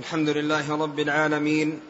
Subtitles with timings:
[0.00, 1.80] الحمد لله رب العالمين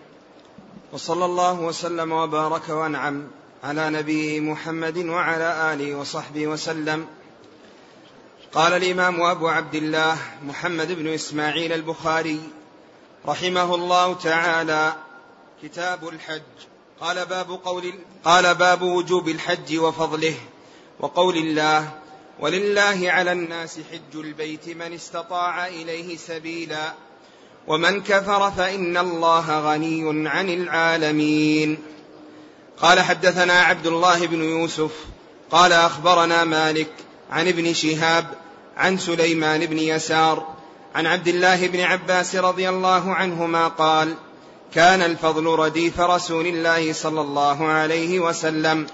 [0.92, 3.30] وصلى الله وسلم وبارك وانعم
[3.65, 7.07] على نبيه محمد وعلى آله وصحبه وسلم.
[8.52, 12.41] قال الإمام أبو عبد الله محمد بن إسماعيل البخاري
[13.27, 14.95] رحمه الله تعالى
[15.62, 16.56] كتاب الحج.
[17.00, 20.34] قال باب قول قال باب وجوب الحج وفضله
[21.00, 21.90] وقول الله
[22.40, 26.95] ولله على الناس حج البيت من استطاع إليه سبيلا
[27.66, 31.78] ومن كفر فإن الله غني عن العالمين.
[32.83, 34.91] قال حدثنا عبد الله بن يوسف
[35.50, 36.91] قال أخبرنا مالك
[37.30, 38.27] عن ابن شهاب
[38.77, 40.46] عن سليمان بن يسار
[40.95, 44.14] عن عبد الله بن عباس رضي الله عنهما قال
[44.74, 48.86] كان الفضل رديف رسول الله صلى الله عليه وسلم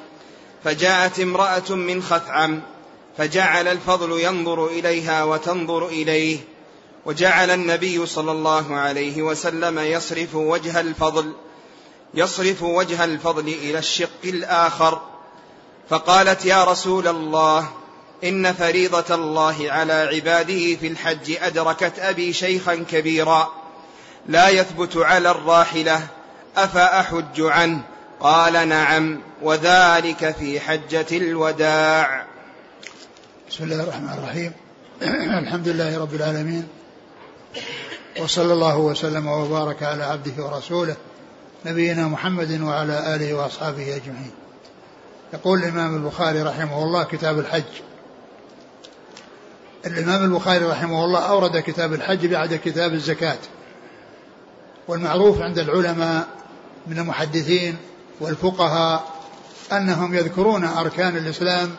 [0.64, 2.60] فجاءت امرأة من خثعم
[3.18, 6.38] فجعل الفضل ينظر إليها وتنظر إليه
[7.06, 11.32] وجعل النبي صلى الله عليه وسلم يصرف وجه الفضل
[12.14, 15.00] يصرف وجه الفضل إلى الشق الآخر.
[15.88, 17.70] فقالت يا رسول الله
[18.24, 23.52] إن فريضة الله على عباده في الحج أدركت أبي شيخا كبيرا
[24.28, 26.06] لا يثبت على الراحلة
[26.56, 27.80] افاحج عنه؟
[28.20, 32.26] قال نعم وذلك في حجة الوداع.
[33.50, 34.52] بسم الله الرحمن الرحيم.
[35.44, 36.68] الحمد لله رب العالمين
[38.20, 40.96] وصلى الله وسلم وبارك على عبده ورسوله
[41.66, 44.30] نبينا محمد وعلى آله وأصحابه أجمعين.
[45.34, 47.62] يقول الإمام البخاري رحمه الله كتاب الحج.
[49.86, 53.38] الإمام البخاري رحمه الله أورد كتاب الحج بعد كتاب الزكاة.
[54.88, 56.26] والمعروف عند العلماء
[56.86, 57.76] من المحدثين
[58.20, 59.04] والفقهاء
[59.72, 61.76] أنهم يذكرون أركان الإسلام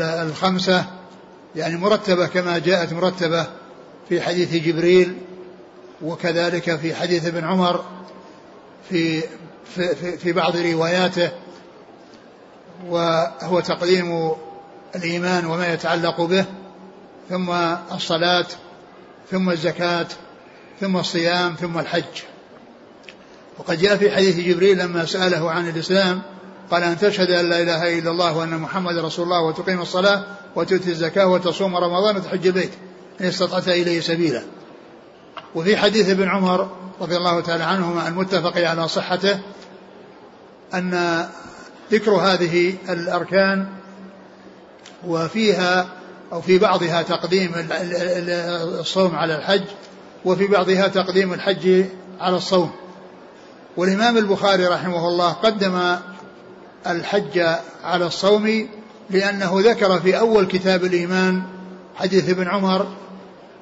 [0.00, 0.84] الخمسة
[1.56, 3.46] يعني مرتبة كما جاءت مرتبة
[4.08, 5.16] في حديث جبريل
[6.02, 7.84] وكذلك في حديث ابن عمر
[8.90, 9.20] في
[9.74, 11.30] في, في, في بعض رواياته
[12.88, 14.32] وهو تقديم
[14.96, 16.44] الإيمان وما يتعلق به
[17.28, 17.50] ثم
[17.92, 18.46] الصلاة
[19.30, 20.06] ثم الزكاة
[20.80, 22.22] ثم الصيام ثم الحج.
[23.58, 26.22] وقد جاء في حديث جبريل لما سأله عن الإسلام
[26.70, 30.24] قال أن تشهد أن لا إله إلا الله وأن محمد رسول الله وتقيم الصلاة
[30.56, 32.72] وتؤتي الزكاة وتصوم رمضان وتحج البيت.
[33.20, 34.42] إن استطعت إليه سبيلا.
[35.54, 39.40] وفي حديث ابن عمر رضي الله تعالى عنهما المتفق على صحته
[40.74, 41.24] أن
[41.92, 43.66] ذكر هذه الأركان
[45.06, 45.86] وفيها
[46.32, 47.52] أو في بعضها تقديم
[48.80, 49.64] الصوم على الحج
[50.24, 51.84] وفي بعضها تقديم الحج
[52.20, 52.72] على الصوم.
[53.76, 55.96] والإمام البخاري رحمه الله قدم
[56.86, 57.38] الحج
[57.84, 58.68] على الصوم
[59.10, 61.42] لأنه ذكر في أول كتاب الإيمان
[61.96, 62.86] حديث ابن عمر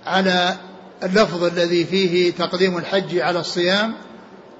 [0.06, 0.56] على
[1.02, 3.94] اللفظ الذي فيه تقديم الحج على الصيام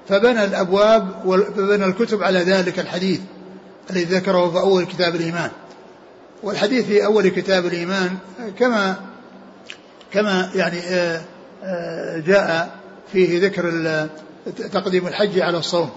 [0.09, 3.19] فبنى الأبواب وبنى الكتب على ذلك الحديث
[3.89, 5.51] الذي ذكره في أول كتاب الإيمان.
[6.43, 8.17] والحديث في أول كتاب الإيمان
[8.59, 8.95] كما
[10.11, 11.21] كما يعني آه،
[11.63, 12.75] آه، جاء
[13.11, 14.07] فيه ذكر
[14.71, 15.89] تقديم الحج على الصوم.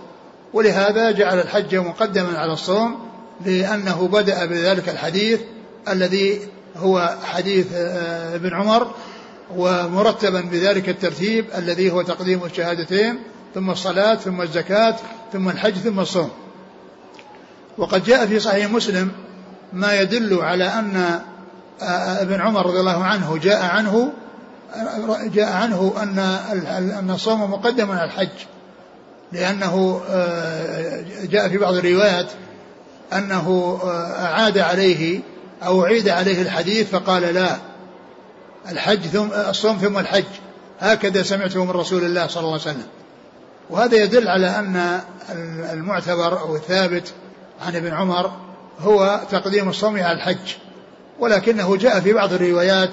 [0.53, 3.09] ولهذا جعل الحج مقدما على الصوم
[3.47, 5.41] لأنه بدأ بذلك الحديث
[5.89, 6.41] الذي
[6.77, 8.91] هو حديث آه، ابن عمر
[9.57, 13.19] ومرتبا بذلك الترتيب الذي هو تقديم الشهادتين
[13.55, 14.97] ثم الصلاة ثم الزكاة
[15.33, 16.31] ثم الحج ثم الصوم.
[17.79, 19.13] وقد جاء في صحيح مسلم
[19.73, 21.21] ما يدل على أن
[21.83, 24.13] آه، ابن عمر رضي الله عنه جاء عنه
[25.35, 26.19] جاء عنه أن
[26.99, 28.29] أن الصوم مقدم على الحج
[29.33, 32.27] لأنه آه، جاء في بعض الروايات
[33.13, 33.79] أنه
[34.19, 35.21] أعاد عليه
[35.67, 37.57] أو أعيد عليه الحديث فقال لا
[38.71, 40.25] الحج ثم الصوم ثم الحج.
[40.81, 42.87] هكذا سمعته من رسول الله صلى الله عليه وسلم.
[43.71, 45.01] وهذا يدل على أن
[45.73, 47.13] المعتبر أو الثابت
[47.67, 48.31] عن ابن عمر
[48.81, 50.55] هو تقديم الصوم على الحج.
[51.21, 52.91] ولكنه جاء في بعض الروايات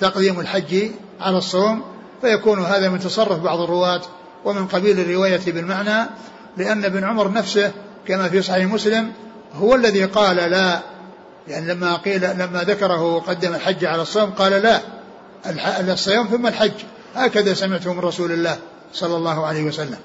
[0.00, 0.90] تقديم الحج
[1.20, 1.82] على الصوم
[2.20, 4.02] فيكون هذا من تصرف بعض الرواة
[4.44, 6.08] ومن قبيل الرواية بالمعنى
[6.56, 7.72] لأن ابن عمر نفسه
[8.06, 9.12] كما في صحيح مسلم
[9.54, 10.80] هو الذي قال لا
[11.48, 14.80] يعني لما قيل لما ذكره وقدم الحج على الصوم قال لا
[15.92, 16.72] الصيام ثم الحج.
[17.14, 18.58] هكذا سمعته من رسول الله
[18.92, 19.98] صلى الله عليه وسلم.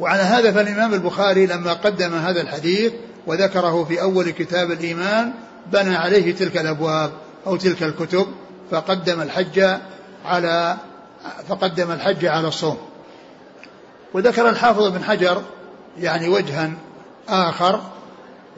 [0.00, 2.92] وعلى هذا فالإمام البخاري لما قدم هذا الحديث
[3.26, 5.32] وذكره في أول كتاب الإيمان
[5.72, 7.10] بنى عليه تلك الأبواب
[7.46, 8.26] أو تلك الكتب
[8.70, 9.78] فقدم الحج
[10.24, 10.76] على
[11.48, 12.78] فقدم الحج على الصوم.
[14.14, 15.42] وذكر الحافظ بن حجر
[16.00, 16.70] يعني وجها
[17.28, 17.80] آخر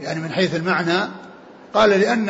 [0.01, 1.09] يعني من حيث المعنى
[1.75, 2.29] قال لأن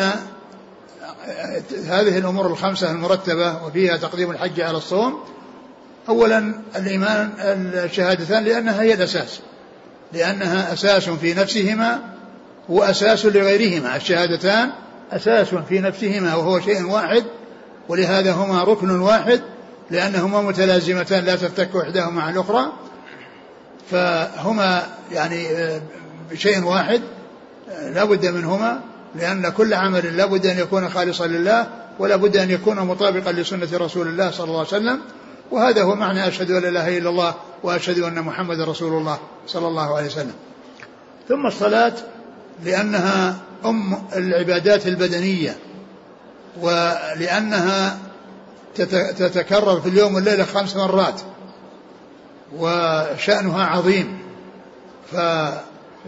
[1.86, 5.24] هذه الأمور الخمسة المرتبة وفيها تقديم الحج على الصوم
[6.08, 7.30] أولا الإيمان
[7.74, 9.40] الشهادتان لأنها هي الأساس
[10.12, 12.00] لأنها أساس في نفسهما
[12.68, 14.70] وأساس لغيرهما الشهادتان
[15.12, 17.24] أساس في نفسهما وهو شيء واحد
[17.88, 19.40] ولهذا هما ركن واحد
[19.90, 22.72] لأنهما متلازمتان لا تفتك إحداهما عن الأخرى
[23.90, 25.46] فهما يعني
[26.34, 27.00] شيء واحد
[27.82, 28.80] لا بد منهما
[29.14, 31.66] لأن كل عمل لا بد أن يكون خالصا لله
[31.98, 35.00] ولا بد أن يكون مطابقا لسنة رسول الله صلى الله عليه وسلم.
[35.50, 39.68] وهذا هو معنى أشهد أن لا إله إلا الله وأشهد أن محمد رسول الله صلى
[39.68, 40.34] الله عليه وسلم.
[41.28, 41.92] ثم الصلاة
[42.64, 45.56] لأنها أم العبادات البدنية
[46.60, 47.98] ولأنها
[49.18, 51.20] تتكرر في اليوم والليلة خمس مرات
[52.56, 54.18] وشأنها عظيم.
[55.12, 55.16] ف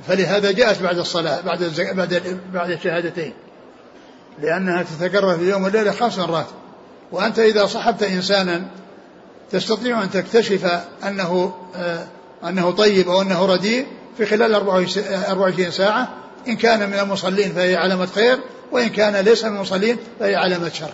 [0.09, 3.33] فلهذا جاءت بعد الصلاة بعد بعد بعد الشهادتين.
[4.43, 6.47] لأنها تتكرر في اليوم والليلة خمس مرات.
[7.13, 8.65] وأنت إذا صحبت إنسانا
[9.51, 12.07] تستطيع أن تكتشف أنه آه
[12.49, 13.87] أنه طيب أو أنه رديء
[14.19, 16.09] في خلال 24 ساعة.
[16.49, 18.39] إن كان من المصلين فهي علامة خير
[18.73, 20.93] وإن كان ليس من المصلين فهي علامة شر.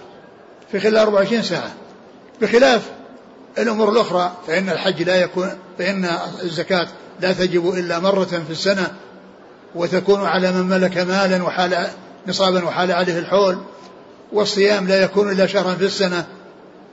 [0.73, 1.73] في خلال 24 ساعة.
[2.41, 2.91] بخلاف
[3.59, 6.09] الأمور الأخرى فإن الحج لا يكون فإن
[6.43, 6.89] الزكاة
[7.21, 8.93] لا تجب إلا مرة في السنة
[9.75, 11.89] وتكون على من ملك مالا وحال
[12.27, 13.59] نصابا وحال عليه الحول
[14.33, 16.27] والصيام لا يكون إلا شهرا في السنة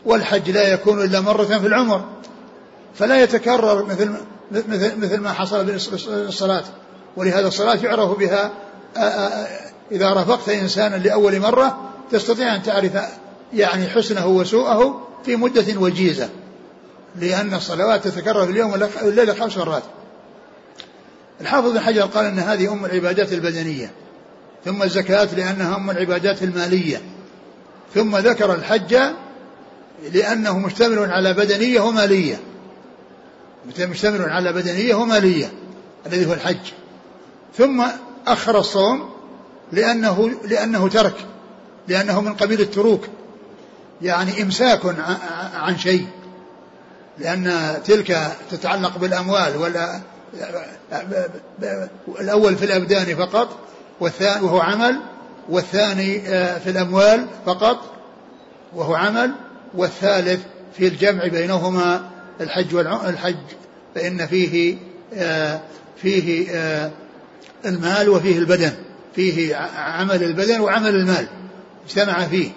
[0.05, 2.05] والحج لا يكون إلا مرة في العمر.
[2.95, 4.11] فلا يتكرر مثل
[4.51, 6.63] مثل مثل ما حصل بالصلاة
[7.17, 8.51] ولهذا الصلاة يعرف بها
[9.91, 11.77] إذا رافقت إنسانا لأول مرة
[12.11, 12.91] تستطيع أن تعرف
[13.53, 16.29] يعني حسنه وسوءه في مدة وجيزة
[17.15, 18.71] لأن الصلوات تتكرر في اليوم
[19.03, 19.83] والليلة خمس مرات.
[21.41, 23.91] الحافظ بن حجر قال أن هذه أم العبادات البدنية
[24.65, 27.01] ثم الزكاة لأنها أم العبادات المالية
[27.93, 28.97] ثم ذكر الحج
[30.13, 32.39] لأنه مشتمل على بدنية ومالية
[33.79, 35.51] مشتمل على بدنية ومالية
[36.05, 36.71] الذي هو الحج
[37.57, 37.83] ثم
[38.27, 39.09] أخر الصوم
[39.71, 41.15] لأنه لأنه ترك
[41.87, 43.07] لأنه من قبيل التروك
[44.01, 44.81] يعني إمساك
[45.53, 46.07] عن شيء
[47.19, 50.01] لأن تلك تتعلق بالأموال ولا
[52.19, 53.49] الأول في الأبدان فقط
[53.99, 54.99] والثاني وهو عمل
[55.49, 57.77] والثاني آه، في الأموال فقط
[58.75, 59.31] وهو عمل
[59.75, 60.39] والثالث
[60.77, 62.09] في الجمع بينهما
[62.41, 63.35] الحج والحج
[63.95, 64.77] فإن فيه
[65.13, 65.61] آه،
[65.97, 66.91] فيه آه،
[67.65, 68.71] المال وفيه البدن
[69.15, 71.27] فيه عمل البدن وعمل المال
[71.85, 72.51] اجتمع فيه.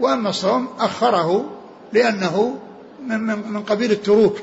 [0.00, 1.50] وأما الصوم أخره
[1.92, 2.58] لأنه
[3.06, 4.38] من, من, من قبيل التروك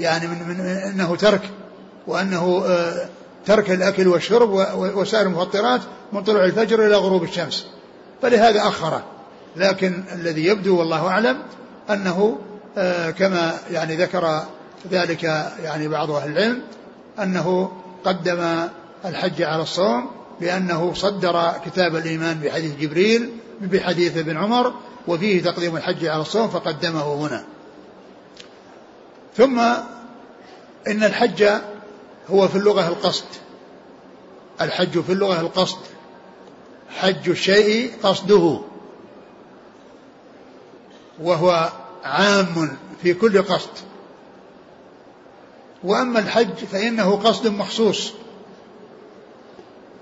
[0.00, 1.50] يعني من, من أنه ترك.
[2.10, 3.08] وأنه آه،
[3.46, 5.80] ترك الأكل والشرب وسائر المفطرات
[6.12, 7.66] من طلوع الفجر إلى غروب الشمس.
[8.22, 9.04] فلهذا أخره.
[9.56, 11.38] لكن الذي يبدو والله أعلم
[11.90, 12.38] أنه
[12.78, 14.42] آه، كما يعني ذكر
[14.90, 15.22] ذلك
[15.62, 16.62] يعني بعض أهل العلم
[17.22, 17.72] أنه
[18.04, 18.68] قدم
[19.04, 20.10] الحج على الصوم
[20.40, 23.30] لأنه صدر كتاب الإيمان بحديث جبريل
[23.60, 24.74] بحديث ابن عمر
[25.08, 27.44] وفيه تقديم الحج على الصوم فقدمه هنا.
[29.36, 29.58] ثم
[30.86, 31.50] إن الحج
[32.32, 33.24] هو في اللغة القصد.
[34.60, 35.78] الحج في اللغة القصد.
[36.88, 38.60] حج الشيء قصده.
[41.22, 41.72] وهو
[42.04, 43.70] عام في كل قصد.
[45.84, 48.12] وأما الحج فإنه قصد مخصوص.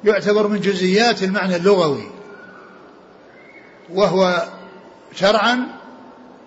[0.04, 2.10] يعتبر من جزئيات المعنى اللغوي.
[3.94, 4.48] وهو
[5.14, 5.78] شرعا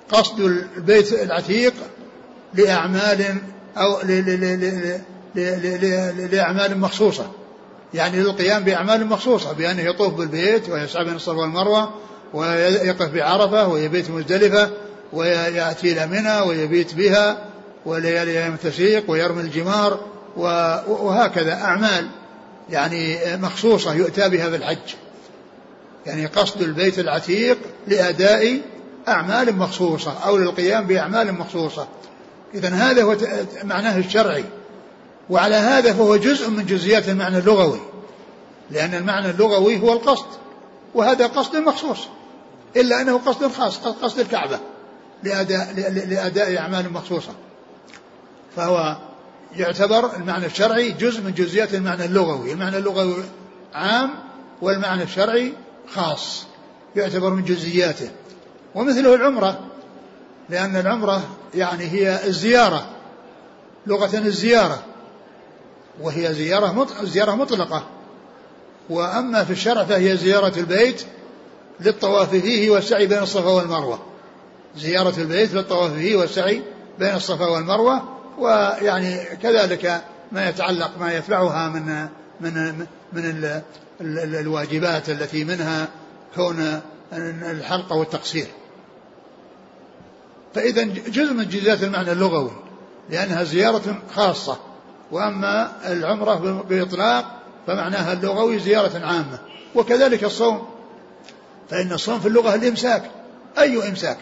[0.10, 1.74] قصد البيت العتيق
[2.54, 3.38] لأعمال
[3.78, 4.02] أو
[6.32, 7.32] لأعمال مخصوصة.
[7.94, 11.94] يعني للقيام بأعمال مخصوصة بأنه يطوف بالبيت ويسعى بين الصفا والمروة
[12.34, 14.70] ويقف بعرفة ويبيت مزدلفة
[15.14, 17.46] ويأتي إلى منى ويبيت بها
[17.86, 20.00] وليالي أيام التشريق ويرمي الجمار
[20.88, 22.08] وهكذا أعمال
[22.70, 24.96] يعني مخصوصة يؤتى بها في الحج.
[26.06, 27.58] يعني قصد البيت العتيق
[27.88, 28.62] لأداء
[29.08, 31.88] أعمال مخصوصة أو للقيام بأعمال مخصوصة.
[32.54, 33.16] إذا هذا هو
[33.64, 34.44] معناه الشرعي.
[35.32, 37.80] وعلى هذا فهو جزء من جزئيات المعنى اللغوي.
[38.72, 40.26] لأن المعنى اللغوي هو القصد
[40.96, 42.00] وهذا قصد مخصوص
[42.76, 44.60] إلا أنه قصد خاص قصد الكعبة
[45.24, 45.74] لأداء,
[46.08, 47.32] لأداء أعمال مخصوصة.
[48.56, 48.98] فهو
[49.56, 52.54] يعتبر المعنى الشرعي جزء من جزئيات المعنى اللغوي.
[52.54, 53.24] المعنى اللغوي
[53.74, 54.10] عام
[54.62, 55.54] والمعنى الشرعي
[55.94, 56.46] خاص
[56.96, 58.10] يعتبر من جزئياته.
[58.76, 59.60] ومثله العمرة
[60.50, 61.22] لأن العمرة
[61.56, 62.90] يعني هي الزيارة
[63.88, 64.84] لغة الزيارة.
[66.02, 67.84] وهي زيارة زيارة مطلقة.
[68.90, 71.06] وأما في الشرع فهي زيارة البيت
[71.80, 74.00] للطواف فيه والسعي بين الصفا والمروة.
[74.78, 76.62] زيارة البيت للطواف فيه والسعي
[77.00, 78.04] بين الصفا والمروة
[78.40, 82.08] ويعني كذلك ما يتعلق ما يتبعها من
[82.42, 83.62] من من ال
[84.02, 85.88] ال الواجبات التي منها
[86.36, 86.82] كون
[87.44, 88.48] الحلقة والتقصير.
[90.56, 92.52] فإذا جزء من جزئيات المعنى اللغوي
[93.10, 94.58] لأنها زيارة خاصة.
[95.12, 97.26] وأما العمرة بإطلاق
[97.68, 99.40] فمعناها اللغوي زيارة عامة
[99.76, 100.68] وكذلك الصوم.
[101.70, 103.12] فإن الصوم في اللغة الإمساك.
[103.60, 104.18] أي إمساك؟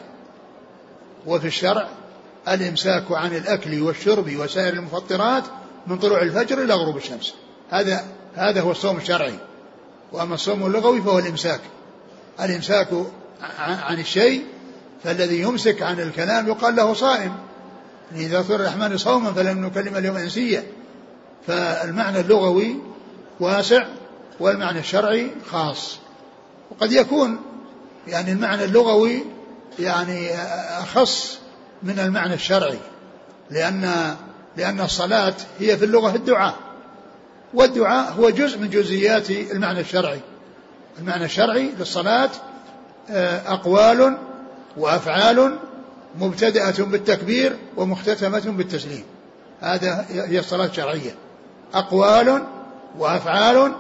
[1.26, 1.88] وفي الشرع
[2.48, 5.44] الإمساك عن الأكل والشرب وسائر المفطرات
[5.88, 7.34] من طلوع الفجر إلى غروب الشمس.
[7.70, 8.04] هذا
[8.36, 9.40] هذا هو الصوم الشرعي.
[10.12, 11.62] وأما الصوم اللغوي فهو الإمساك.
[12.42, 12.88] الإمساك
[13.60, 14.46] عن الشيء
[15.04, 17.36] فالذي يمسك عن الكلام يقال له صائم.
[18.16, 20.64] إذا صار الرحمن صوما فلم نكلم اليوم إنسيا.
[21.50, 22.76] فالمعنى اللغوي
[23.40, 23.86] واسع
[24.40, 25.98] والمعنى الشرعي خاص.
[26.72, 27.40] وقد يكون
[28.08, 29.24] يعني المعنى اللغوي
[29.80, 30.32] يعني
[30.80, 31.40] أخص
[31.84, 32.80] من المعنى الشرعي
[33.52, 34.16] لأن
[34.58, 36.56] لأن الصلاة هي في اللغة الدعاء
[37.54, 40.22] والدعاء هو جزء من جزئيات المعنى الشرعي.
[41.00, 42.30] المعنى الشرعي للصلاة
[43.10, 44.18] آه، أقوال
[44.78, 45.58] وأفعال
[46.20, 49.04] مبتدأة بالتكبير ومختتمة بالتسليم.
[49.62, 51.29] هذا هي الصلاة الشرعية.
[51.74, 52.44] أقوال
[52.98, 53.72] وأفعال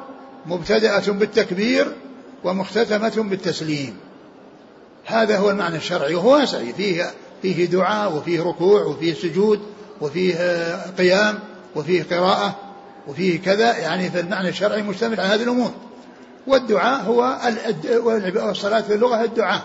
[0.45, 1.93] مبتدأة بالتكبير
[2.43, 3.97] ومختتمة بالتسليم.
[5.05, 9.59] هذا هو المعنى الشرعي وهو واسع فيه فيه دعاء وفيه ركوع وفيه سجود
[10.01, 10.35] وفيه
[10.97, 11.39] قيام
[11.75, 12.55] وفيه قراءة
[13.07, 13.77] وفيه كذا.
[13.77, 15.71] يعني في المعنى الشرعي مشتمل على هذه الأمور.
[16.47, 17.37] والدعاء هو
[18.35, 19.61] والصلاة في اللغة الدعاء.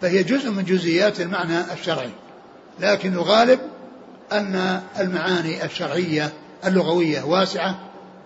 [0.00, 2.10] فهي جزء من جزئيات المعنى الشرعي.
[2.80, 3.60] لكن الغالب
[4.32, 6.32] أن المعاني الشرعية
[6.66, 7.78] اللغوية واسعة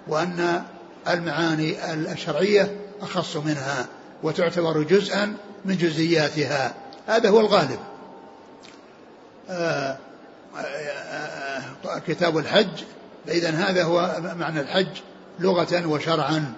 [0.08, 0.62] وأن
[1.08, 3.86] المعاني الشرعية أخص منها
[4.22, 6.74] وتعتبر جزءا من جزئياتها.
[7.06, 7.78] هذا هو الغالب.
[9.50, 9.96] آه،
[10.56, 10.60] آه،
[11.86, 12.82] آه، كتاب الحج.
[13.26, 14.88] فإذا هذا هو معنى الحج
[15.40, 16.52] لغة وشرعا.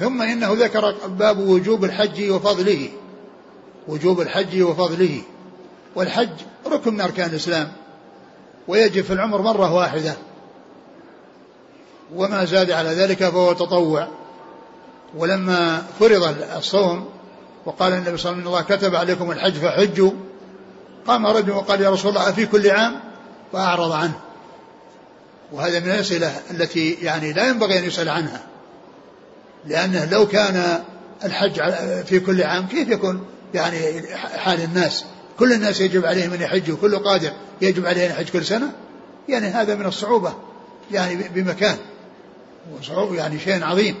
[0.00, 2.88] ثم إنه ذكر باب وجوب الحج وفضله.
[3.88, 5.22] وجوب الحج وفضله.
[5.94, 7.72] والحج ركن من أركان الإسلام.
[8.68, 10.16] ويجب في العمر مرة واحدة.
[12.14, 14.08] وما زاد على ذلك فهو تطوع.
[15.16, 17.08] ولما فرض الصوم
[17.66, 20.10] وقال النبي صلى الله عليه وسلم الله كتب عليكم الحج فحجوا
[21.06, 23.00] قام رجل وقال يا رسول الله أفي كل عام؟
[23.52, 24.20] فأعرض عنه.
[25.52, 28.42] وهذا من الأسئلة التي يعني لا ينبغي أن يسأل عنها
[29.66, 30.82] لأنه لو كان
[31.24, 31.60] الحج
[32.04, 35.04] في كل عام كيف يكون يعني حال الناس؟
[35.38, 38.72] كل الناس يجب عليهم أن يحجوا كل قادر يجب عليه أن يحج كل سنة؟
[39.28, 40.34] يعني هذا من الصعوبة
[40.90, 41.76] يعني بمكان.
[42.80, 43.94] وصعوبة يعني شيء عظيم.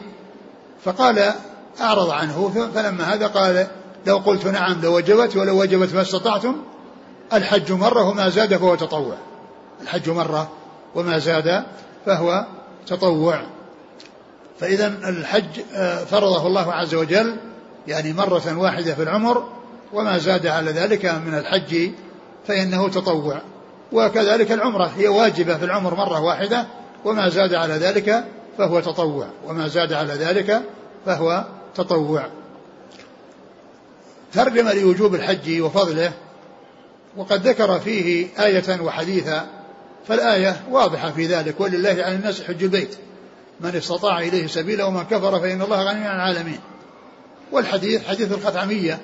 [0.84, 1.32] فقال
[1.80, 3.66] أعرض عنه فلما هذا قال
[4.06, 6.56] لو قلت نعم لوجبت ولو وجبت ما استطعتم
[7.32, 9.16] الحج مرة وما زاد فهو تطوع.
[9.82, 10.50] الحج مرة
[10.94, 11.64] وما زاد
[12.06, 12.46] فهو
[12.86, 13.42] تطوع.
[14.60, 17.36] فإذا الحج آه، فرضه الله عز وجل
[17.88, 19.48] يعني مرة واحدة في العمر
[19.92, 21.90] وما زاد على ذلك من الحج
[22.48, 23.40] فإنه تطوع.
[23.92, 26.66] وكذلك العمرة هي واجبة في العمر مرة واحدة
[27.04, 28.24] وما زاد على ذلك
[28.58, 30.62] فهو تطوع وما زاد على ذلك
[31.06, 31.44] فهو
[31.74, 32.26] تطوع.
[34.32, 36.12] ترجم لوجوب الحج وفضله
[37.16, 39.46] وقد ذكر فيه آية وحديثا
[40.08, 42.96] فالآية واضحة في ذلك ولله على الناس حج البيت.
[43.60, 46.60] من استطاع إليه سبيلا ومن كفر فإن الله غني عن العالمين.
[47.52, 49.00] والحديث حديث الخثعمية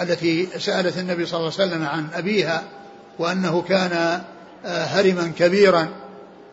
[0.00, 2.64] التي سألت النبي صلى الله عليه وسلم عن أبيها
[3.18, 4.22] وأنه كان
[4.64, 5.88] آه، هرما كبيرا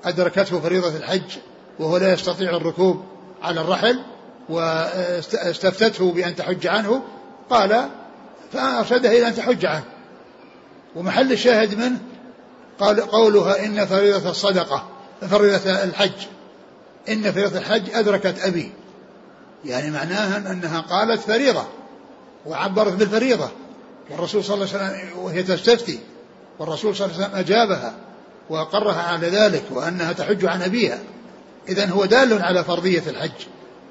[0.05, 1.38] أدركته فريضة الحج
[1.79, 3.03] وهو لا يستطيع الركوب
[3.41, 4.00] على الرحل
[4.50, 7.01] واستفتته بأن تحج عنه
[7.50, 7.89] قال
[8.51, 9.83] فأرشدها إلى أن تحج عنه.
[10.95, 11.98] ومحل الشاهد منه
[12.79, 14.88] قال قولها إن فريضة الصدقة
[15.29, 16.27] فريضة الحج.
[17.09, 18.71] إن فريضة الحج أدركت أبي.
[19.65, 21.65] يعني معناها أنها قالت فريضة
[22.45, 23.50] وعبرت بالفريضة.
[24.09, 26.00] والرسول صلى الله عليه وسلم وهي تستفتي.
[26.59, 27.93] والرسول صلى الله عليه وسلم أجابها
[28.50, 31.00] وأقرها على ذلك وأنها تحج عن أبيها.
[31.70, 33.32] إذا هو دال على فرضية الحج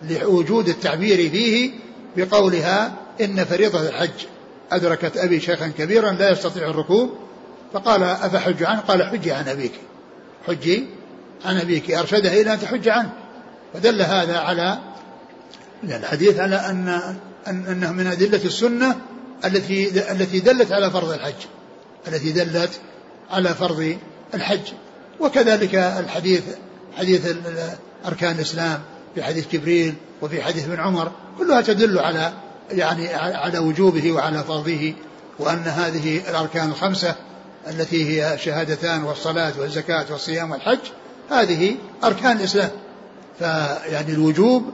[0.03, 1.71] لوجود التعبير فيه
[2.17, 4.27] بقولها إن فريضة الحج.
[4.73, 7.11] أدركت أبي شيخا كبيرا لا يستطيع الركوب
[7.73, 9.73] فقال أفحج عنه؟ قال حجي عن أبيك.
[10.47, 10.87] حجي
[11.45, 11.91] عن أبيك.
[11.91, 13.13] أرشدها إلى أن تحج عنه.
[13.75, 14.79] فدل هذا على
[15.85, 17.17] الحديث على أن
[17.49, 18.97] أنه من أدلة السنة
[19.45, 21.47] التي التي دلت على فرض الحج
[22.09, 22.81] التي دلت
[23.31, 23.97] على فرض
[24.35, 24.73] الحج.
[25.21, 26.43] وكذلك الحديث
[26.99, 27.37] حديث
[28.07, 28.81] أركان الإسلام
[29.15, 32.33] في حديث جبريل وفي حديث ابن عمر كلها تدل على
[32.71, 34.95] يعني على وجوبه وعلى فرضه
[35.39, 37.15] وأن هذه الأركان الخمسة
[37.71, 40.79] التي هي شهادتان والصلاة والزكاة والصيام والحج
[41.31, 42.71] هذه أركان الإسلام.
[43.39, 44.73] فيعني الوجوب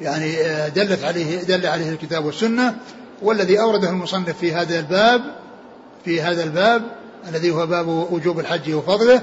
[0.00, 2.74] يعني آه، دلت عليه دل عليه الكتاب والسنة
[3.22, 5.22] والذي أورده المصنف في هذا الباب
[6.04, 6.82] في هذا الباب
[7.28, 9.22] الذي هو باب وجوب الحج وفضله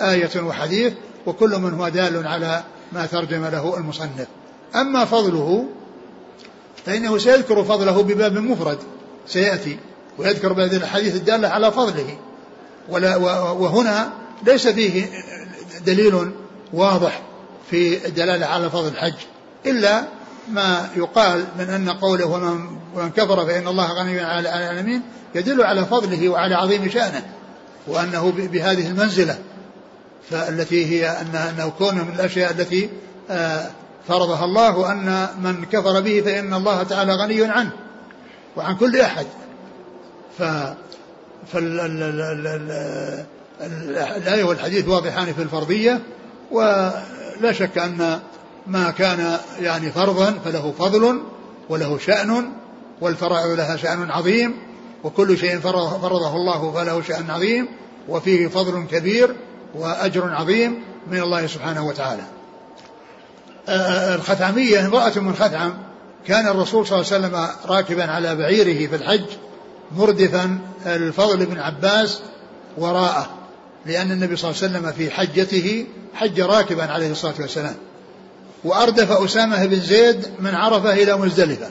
[0.00, 0.92] آية وحديث
[1.26, 2.62] وكل منهما دال على
[2.92, 4.26] ما ترجم له المصنف.
[4.74, 5.66] أما فضله
[6.86, 8.78] فإنه سيذكر فضله بباب مفرد
[9.26, 9.78] سيأتي
[10.18, 12.18] ويذكر بهذه الحديث الدالة على فضله.
[12.88, 13.16] ولا
[13.52, 14.12] وهنا
[14.46, 15.04] ليس فيه
[15.86, 16.32] دليل
[16.72, 17.22] واضح
[17.70, 19.14] في الدلالة على فضل الحج
[19.66, 20.04] إلا
[20.48, 22.26] ما يقال من أن قوله
[22.94, 25.02] ومن كفر فإن الله غني عن العالمين
[25.34, 27.22] يدل على فضله وعلى عظيم شأنه
[27.86, 29.38] وأنه بهذه المنزلة.
[30.30, 32.90] فالتي هي أن أنه كون من الأشياء التي
[33.30, 33.70] آه،
[34.08, 37.70] فرضها الله وأن من كفر به فإن الله تعالى غني عنه
[38.56, 39.26] وعن كل أحد.
[40.38, 40.42] ف
[41.52, 43.24] فالآية
[44.44, 46.00] والحديث واضحان في الفرضية
[46.50, 48.20] ولا شك أن
[48.66, 51.22] ما كان يعني فرضا فله فضل
[51.68, 52.52] وله شأن
[53.00, 54.54] والفرائض لها شأن عظيم
[55.04, 57.68] وكل شيء فرضه الله فله شأن عظيم
[58.08, 59.36] وفيه فضل كبير
[59.74, 62.22] وأجر عظيم من الله سبحانه وتعالى.
[64.14, 65.74] الخثعمية امرأة من خثعم
[66.26, 69.24] كان الرسول صلى الله عليه وسلم راكبا على بعيره في الحج
[69.96, 72.20] مردفا الفضل بن عباس
[72.78, 73.30] وراءه
[73.86, 77.74] لأن النبي صلى الله عليه وسلم في حجته حج راكبا عليه الصلاة والسلام.
[78.64, 81.70] وأردف أسامة بن زيد من عرفة إلى مزدلفة.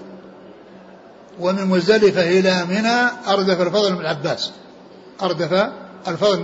[1.39, 4.51] ومن مزدلفة إلى منى أردف الفضل بن العباس
[5.21, 5.69] أردف
[6.07, 6.37] الفضل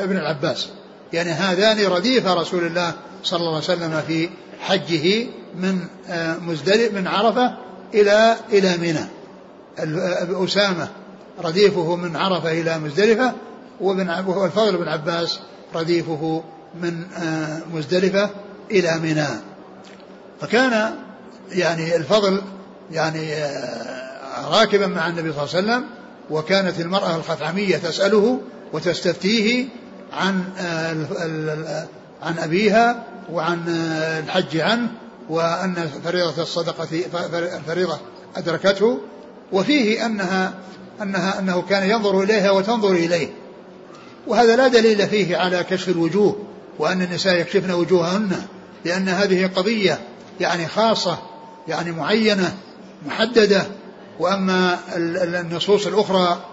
[0.00, 0.68] بن العباس.
[1.12, 2.92] يعني هذان رديف رسول الله
[3.22, 4.28] صلى الله عليه وسلم في
[4.60, 5.26] حجه
[5.56, 5.78] من
[6.08, 7.54] آه، مزدلف من عرفة
[7.94, 9.06] إلى إلى منى.
[10.44, 10.88] أسامة
[11.44, 13.32] رديفه من عرفة إلى مزدلفة
[13.80, 15.40] والفضل بن عباس
[15.74, 16.44] رديفه
[16.80, 18.30] من آه، مزدلفة
[18.70, 19.28] إلى منى.
[20.40, 20.94] فكان
[21.52, 22.42] يعني الفضل
[22.90, 25.84] يعني آه، راكبا مع النبي صلى الله عليه وسلم
[26.30, 28.40] وكانت المرأة الخثعمية تسأله
[28.72, 29.68] وتستفتيه
[30.12, 30.44] عن
[32.22, 33.68] عن أبيها وعن
[34.24, 34.88] الحج عنه
[35.28, 36.86] وأن فريضة الصدقة
[37.66, 37.98] فريضة
[38.36, 38.98] أدركته
[39.52, 40.52] وفيه أنها
[41.02, 43.28] أنها أنه كان ينظر إليها وتنظر إليه.
[44.26, 46.36] وهذا لا دليل فيه على كشف الوجوه
[46.78, 48.42] وأن النساء يكشفن وجوههن
[48.84, 49.98] لأن هذه قضية
[50.40, 51.18] يعني خاصة
[51.68, 52.56] يعني معينة
[53.06, 53.62] محددة.
[54.20, 54.78] وأما
[55.40, 56.44] النصوص الأخرى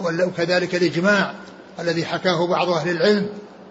[0.00, 1.34] وكذلك الإجماع
[1.78, 3.28] الذي حكاه بعض أهل العلم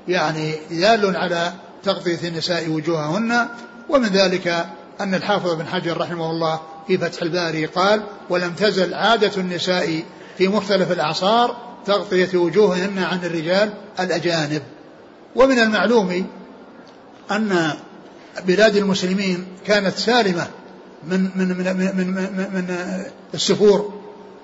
[0.08, 3.48] يعني دال على تغطية النساء وجوههن
[3.90, 4.66] ومن ذلك
[5.02, 10.04] أن الحافظ بن حجر رحمه الله في فتح الباري قال ولم تزل عادة النساء
[10.38, 14.62] في مختلف الأعصار تغطية وجوههن عن الرجال الأجانب
[15.36, 16.28] ومن المعلوم
[17.32, 17.74] أن
[18.46, 20.48] بلاد المسلمين كانت سالمة
[21.04, 22.76] من من من من, من, من
[23.34, 23.94] السفور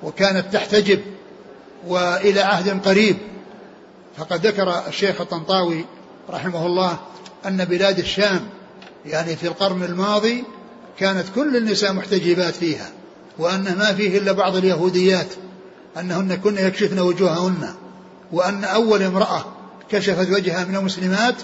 [0.04, 1.00] وكانت تحتجب
[1.88, 3.18] وإلى عهد قريب
[4.18, 5.86] فقد ذكر الشيخ الطنطاوي
[6.30, 6.98] رحمه الله
[7.46, 8.50] أن بلاد الشام
[9.06, 10.44] يعني في القرن الماضي
[11.00, 12.90] كانت كل النساء محتجبات فيها
[13.40, 15.28] وأن ما فيه إلا بعض اليهوديات
[16.00, 17.74] أنهن كن يكشفن وجوههن
[18.32, 19.46] وأن أول امرأة
[19.90, 21.36] كشفت وجهها من المسلمات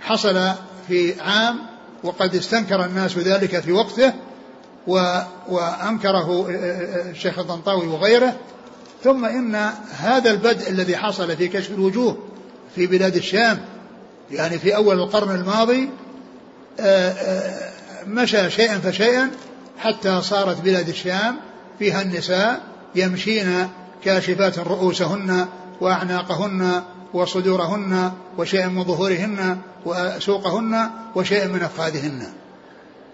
[0.00, 0.52] حصل
[0.88, 1.58] في عام
[2.02, 4.12] وقد استنكر الناس ذلك في وقته
[5.48, 6.46] وأنكره
[7.10, 8.36] الشيخ الطنطاوي وغيره
[9.06, 12.18] ثم إن هذا البدء الذي حصل في كشف الوجوه
[12.74, 13.58] في بلاد الشام
[14.30, 15.88] يعني في أول القرن الماضي
[16.80, 17.72] آه، آه،
[18.06, 19.30] مشى شيئا فشيئا
[19.78, 21.36] حتى صارت بلاد الشام
[21.78, 22.60] فيها النساء
[22.94, 23.68] يمشين
[24.04, 25.46] كاشفات رؤوسهن
[25.80, 26.82] وأعناقهن
[27.14, 32.22] وصدورهن وشيئا من ظهورهن وسوقهن وشيئا من أفخاذهن.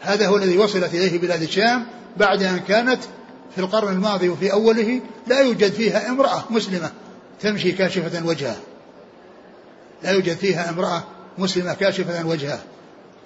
[0.00, 3.00] هذا هو الذي وصلت إليه بلاد الشام بعد أن كانت
[3.54, 6.90] في القرن الماضي وفي أوله لا يوجد فيها امرأة مسلمة
[7.40, 8.60] تمشي كاشفة وجهها.
[10.02, 11.04] لا يوجد فيها امرأة
[11.38, 12.62] مسلمة كاشفة وجهها.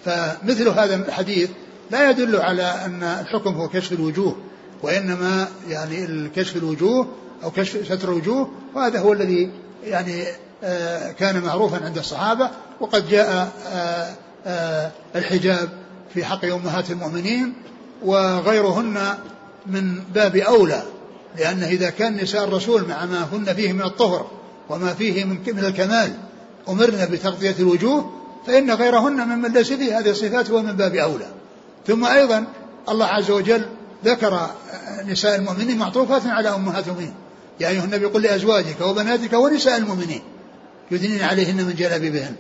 [0.05, 1.51] فمثل هذا الحديث
[1.91, 4.37] لا يدل على أن الحكم هو كشف الوجوه
[4.83, 7.09] وإنما يعني الكشف الوجوه
[7.45, 9.51] أو كشف ستر الوجوه وهذا هو الذي
[9.85, 10.25] يعني
[10.65, 14.15] آه، كان معروفا عند الصحابة وقد جاء آه،
[14.47, 15.69] آه، الحجاب
[16.15, 17.55] في حق أمهات المؤمنين
[18.03, 19.15] وغيرهن
[19.69, 20.83] من باب أولى
[21.39, 24.31] لأن إذا كان نساء الرسول مع ما هن فيه من الطهر
[24.69, 26.13] وما فيه من الكمال
[26.69, 28.13] أمرنا بتغطية الوجوه
[28.47, 31.27] فإن غيرهن ممن ليس فيه هذه الصفات هو من باب أولى.
[31.87, 32.45] ثم أيضا
[32.89, 33.67] الله عز وجل
[34.05, 34.51] ذكر
[35.07, 37.15] نساء المؤمنين معطوفات على أمهات المؤمنين.
[37.61, 40.23] يا أيها النبي قل لأزواجك وبناتك ونساء المؤمنين
[40.91, 42.35] يدنين عليهن من جلابيبهن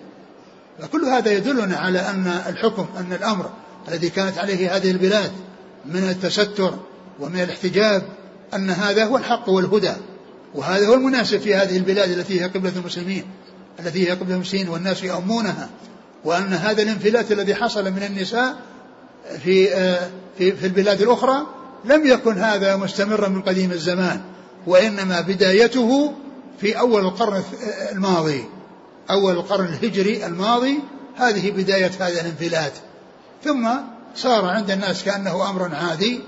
[0.83, 3.51] فكل هذا يدلنا على أن الحكم أن الأمر
[3.89, 5.33] الذي كانت عليه هذه البلاد
[5.87, 6.75] من التستر
[7.21, 8.03] ومن الاحتجاب
[8.55, 9.93] أن هذا هو الحق والهدى
[10.55, 13.25] وهذا هو المناسب في هذه البلاد التي هي قبلة المسلمين
[13.81, 15.69] التي هي قبلة المسلمين والناس يؤمونها
[16.25, 18.57] وأن هذا الانفلات الذي حصل من النساء
[19.45, 21.47] في آه، في في البلاد الأخرى
[21.85, 24.21] لم يكن هذا مستمرا من قديم الزمان
[24.67, 26.13] وإنما بدايته
[26.61, 27.43] في أول القرن
[27.93, 28.45] الماضي
[29.11, 30.79] أول القرن الهجري الماضي
[31.17, 32.73] هذه بداية هذا الانفلات.
[33.45, 33.69] ثم
[34.17, 36.21] صار عند الناس كأنه أمر عادي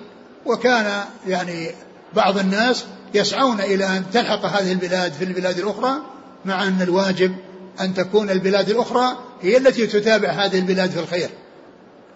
[0.49, 1.71] وكان يعني
[2.15, 2.85] بعض الناس
[3.15, 5.93] يسعون إلى أن تلحق هذه البلاد في البلاد الأخرى
[6.45, 7.35] مع أن الواجب
[7.81, 11.31] أن تكون البلاد الأخرى هي التي تتابع هذه البلاد في الخير.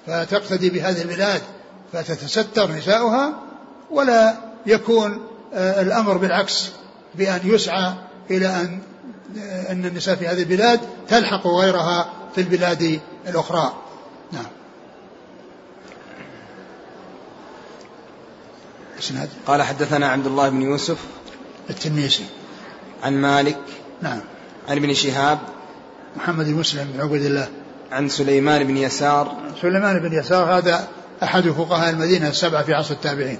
[0.06, 1.42] فتقتدي بهذه البلاد
[1.92, 3.32] فتتستر نساؤها
[3.90, 4.34] ولا
[4.66, 6.70] يكون آه، الأمر بالعكس
[7.14, 7.94] بأن يسعى
[8.30, 8.78] إلى أن
[9.38, 13.72] آه، أن النساء في هذه البلاد تلحق غيرها في البلاد الأخرى.
[19.02, 20.98] اسناد قال حدثنا عبد الله بن يوسف
[21.70, 22.24] التنيسي.
[23.02, 23.58] عن مالك
[24.02, 24.20] نعم.
[24.68, 25.38] عن ابن شهاب
[26.16, 27.48] محمد بن مسلم بن عبد الله.
[27.92, 29.36] عن سليمان بن يسار.
[29.62, 30.88] سليمان بن يسار هذا
[31.22, 33.38] أحد فقهاء المدينة السبعة في عصر التابعين.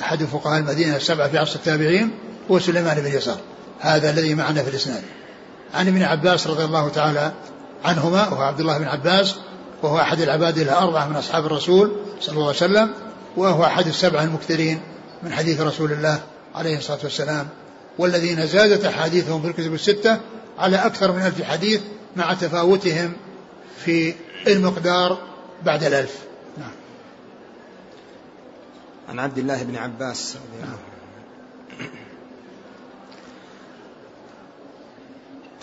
[0.00, 2.10] أحد فقهاء المدينة السبعة في عصر التابعين
[2.50, 3.38] هو سليمان بن يسار.
[3.80, 5.02] هذا الذي معنا في الإسناد.
[5.74, 7.32] عن ابن عباس رضي الله تعالى
[7.84, 9.34] عنهما وهو عبد الله بن عباس
[9.82, 12.90] وهو أحد العباد الأربعة من أصحاب الرسول صلى الله عليه وسلم
[13.36, 14.80] وهو أحد السبعة المكثرين
[15.22, 16.22] من حديث رسول الله
[16.54, 17.48] عليه الصلاة والسلام
[17.98, 20.20] والذين زادت أحاديثهم في الكتب الستة
[20.58, 21.80] على أكثر من ألف حديث
[22.16, 23.12] مع تفاوتهم
[23.84, 24.14] في
[24.46, 25.18] المقدار
[25.62, 26.18] بعد الألف.
[26.58, 26.70] نعم.
[29.08, 30.89] عن عبد الله بن عباس رضي الله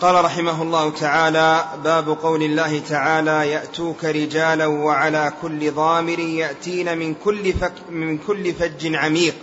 [0.00, 7.14] قال رحمه الله تعالى باب قول الله تعالى يأتوك رجالا وعلى كل ضامر يأتين من
[7.14, 9.36] كل, فك من كل فج عميق.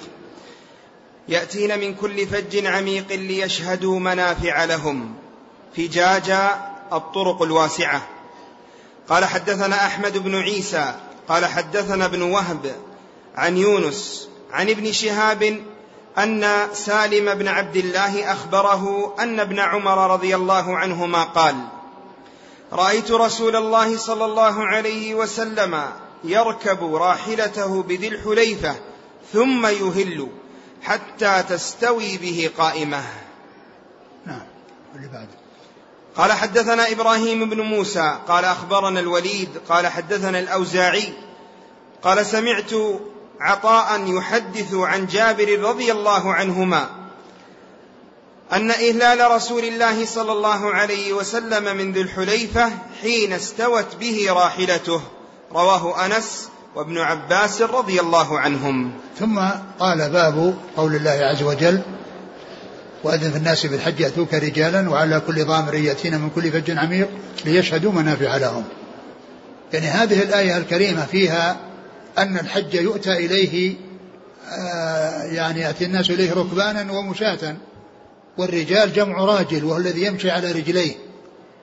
[1.29, 5.13] يأتين من كل فج عميق ليشهدوا منافع لهم.
[5.77, 8.01] فجاجا الطرق الواسعة.
[9.09, 10.95] قال حدثنا أحمد بن عيسى
[11.27, 12.75] قال حدثنا ابن وهب
[13.35, 15.61] عن يونس عن ابن شهاب
[16.17, 21.55] أن سالم بن عبد الله أخبره أن ابن عمر رضي الله عنهما قال
[22.71, 25.83] رأيت رسول الله صلى الله عليه وسلم
[26.23, 28.75] يركب راحلته بذي الحليفة
[29.33, 30.27] ثم يهل
[30.81, 33.03] حتى تستوي به قائمة.
[34.25, 34.41] نعم
[34.95, 35.27] اللي بعد
[36.17, 41.13] قال حدثنا إبراهيم بن موسى قال أخبرنا الوليد قال حدثنا الأوزاعي
[42.03, 42.73] قال سمعت
[43.39, 46.89] عطاء يحدث عن جابر رضي الله عنهما
[48.53, 52.71] أن إهلال رسول الله صلى الله عليه وسلم من ذي الحليفة
[53.01, 55.01] حين استوت به راحلته.
[55.51, 58.91] رواه أنس وابن عباس رضي الله عنهم.
[59.19, 59.39] ثم
[59.79, 61.81] قال باب قول الله عز وجل
[63.03, 67.09] وأذن في الناس بالحج يأتوك رجالا وعلى كل ضامر يأتين من كل فج عميق
[67.45, 68.63] ليشهدوا منافع لهم
[69.73, 71.57] يعني هذه الآية الكريمة فيها
[72.17, 73.75] أن الحج يؤتى إليه
[74.49, 77.55] آه، يعني يأتي الناس إليه ركبانا ومشاة.
[78.37, 80.95] والرجال جمع راجل وهو الذي يمشي على رجليه.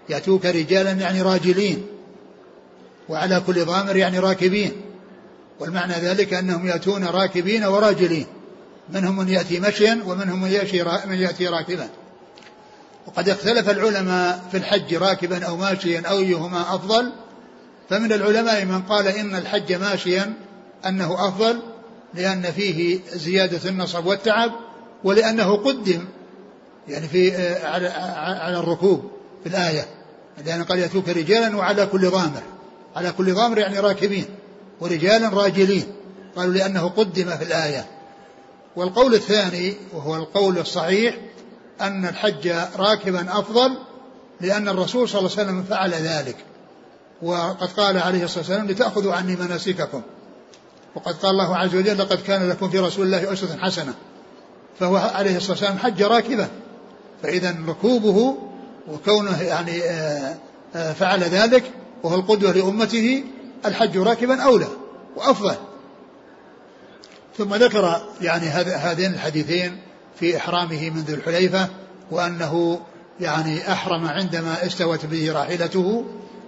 [0.09, 1.87] يأتوك رجالا يعني راجلين.
[3.09, 4.73] وعلى كل ضامر يعني راكبين.
[5.61, 8.27] والمعنى ذلك أنهم يأتون راكبين وراجلين.
[8.95, 11.89] منهم من يأتي مشيا ومنهم من يأتي, من يأتي راكبا.
[13.07, 17.13] وقد اختلف العلماء في الحج راكبا أو ماشيا أيهما أفضل.
[17.91, 20.35] فمن العلماء من قال إن الحج ماشيا
[20.87, 21.61] أنه أفضل
[22.15, 24.53] لأن فيه زيادة النصب والتعب
[25.05, 26.05] ولأنه قدم
[26.89, 27.67] يعني في آه،
[28.41, 29.11] على الركوب
[29.43, 29.87] في الآية.
[30.47, 32.43] لأن قال يأتوك رجالا وعلى كل ضامر.
[32.97, 34.25] على كل ضامر يعني راكبين
[34.81, 35.85] ورجالا راجلين.
[36.37, 37.87] قالوا لأنه قدم في الآية.
[38.77, 41.15] والقول الثاني وهو القول الصحيح
[41.81, 43.77] أن الحج راكبا أفضل
[44.41, 46.37] لأن الرسول صلى الله عليه وسلم فعل ذلك.
[47.23, 50.03] وقد قال عليه الصلاة والسلام لتأخذوا عني مناسككم.
[50.95, 53.95] وقد قال الله عز وجل لقد كان لكم في رسول الله أسوة حسنة.
[54.81, 56.49] فهو عليه الصلاة والسلام حج راكبا
[57.23, 58.37] فإذا ركوبه
[58.89, 60.37] وكونه يعني آه،
[60.75, 61.65] آه، فعل ذلك
[62.03, 63.25] وهو القدوة لأمته
[63.67, 64.69] الحج راكبا أولى
[65.17, 65.55] وأفضل.
[67.39, 69.79] ثم ذكر يعني هذين الحديثين
[70.21, 71.69] في إحرامه من ذي الحليفة
[72.11, 72.81] وأنه
[73.21, 76.05] يعني أحرم عندما استوت به راحلته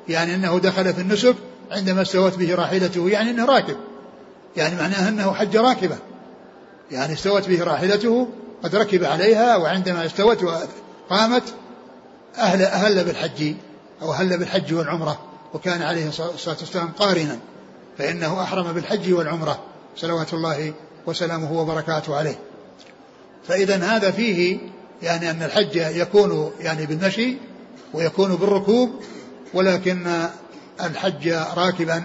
[0.09, 1.35] يعني أنه دخل في النسك
[1.71, 3.77] عندما استوت به راحلته يعني أنه راكب.
[4.57, 5.97] يعني معناه أنه حج راكبة.
[6.91, 8.29] يعني استوت به راحلته
[8.63, 11.43] قد ركب عليها وعندما استوت وقامت
[12.39, 13.55] أهل أهل بالحج
[14.03, 15.19] أو أهل بالحج والعمرة.
[15.55, 17.39] وكان عليه الصلاة والسلام قارنا
[17.99, 19.59] فإنه أحرم بالحج والعمرة.
[19.97, 20.73] صلوات الله
[21.07, 22.39] وسلامه وبركاته عليه.
[23.49, 24.59] فإذا هذا فيه
[25.03, 27.37] يعني أن الحج يكون يعني بالمشي
[27.95, 28.91] ويكون بالركوب
[29.55, 30.27] ولكن
[30.81, 32.05] الحج راكبا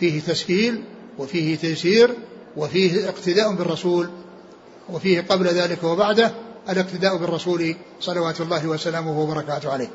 [0.00, 0.82] فيه تسهيل
[1.18, 2.14] وفيه تيسير
[2.56, 4.10] وفيه اقتداء بالرسول
[4.88, 6.32] وفيه قبل ذلك وبعده
[6.68, 9.88] الاقتداء بالرسول صلوات الله وسلامه وبركاته عليه.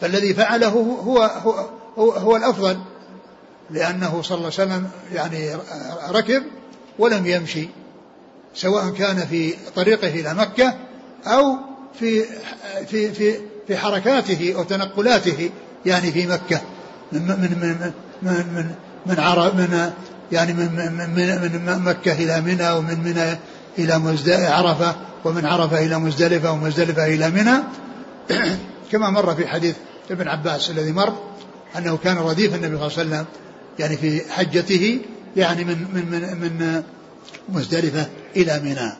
[0.00, 0.68] فالذي فعله
[1.04, 1.60] هو هو
[1.98, 2.78] هو, هو الأفضل
[3.70, 5.56] لأنه صلى الله عليه وسلم يعني
[6.10, 6.42] ركب
[6.98, 7.68] ولم يمشي
[8.54, 10.74] سواء كان في طريقه إلى مكة
[11.26, 11.56] أو
[11.98, 12.24] في
[12.86, 15.50] في في في حركاته أو تنقلاته
[15.86, 16.60] يعني في مكة
[17.12, 17.90] من من
[18.22, 18.70] من من
[19.06, 19.92] من عرب من
[20.32, 23.38] يعني من من, من, من مكة إلى منى ومن منى
[23.78, 24.94] إلى عرفة
[25.24, 27.62] ومن عرفة إلى مزدلفة ومزدلفة إلى منى.
[28.92, 29.76] كما مر في حديث
[30.10, 31.14] ابن عباس الذي مر
[31.78, 33.26] أنه كان رديف النبي صلى الله عليه وسلم
[33.78, 35.00] يعني في حجته
[35.36, 36.82] يعني من من من, من
[37.48, 38.92] مزدلفة إلى منى.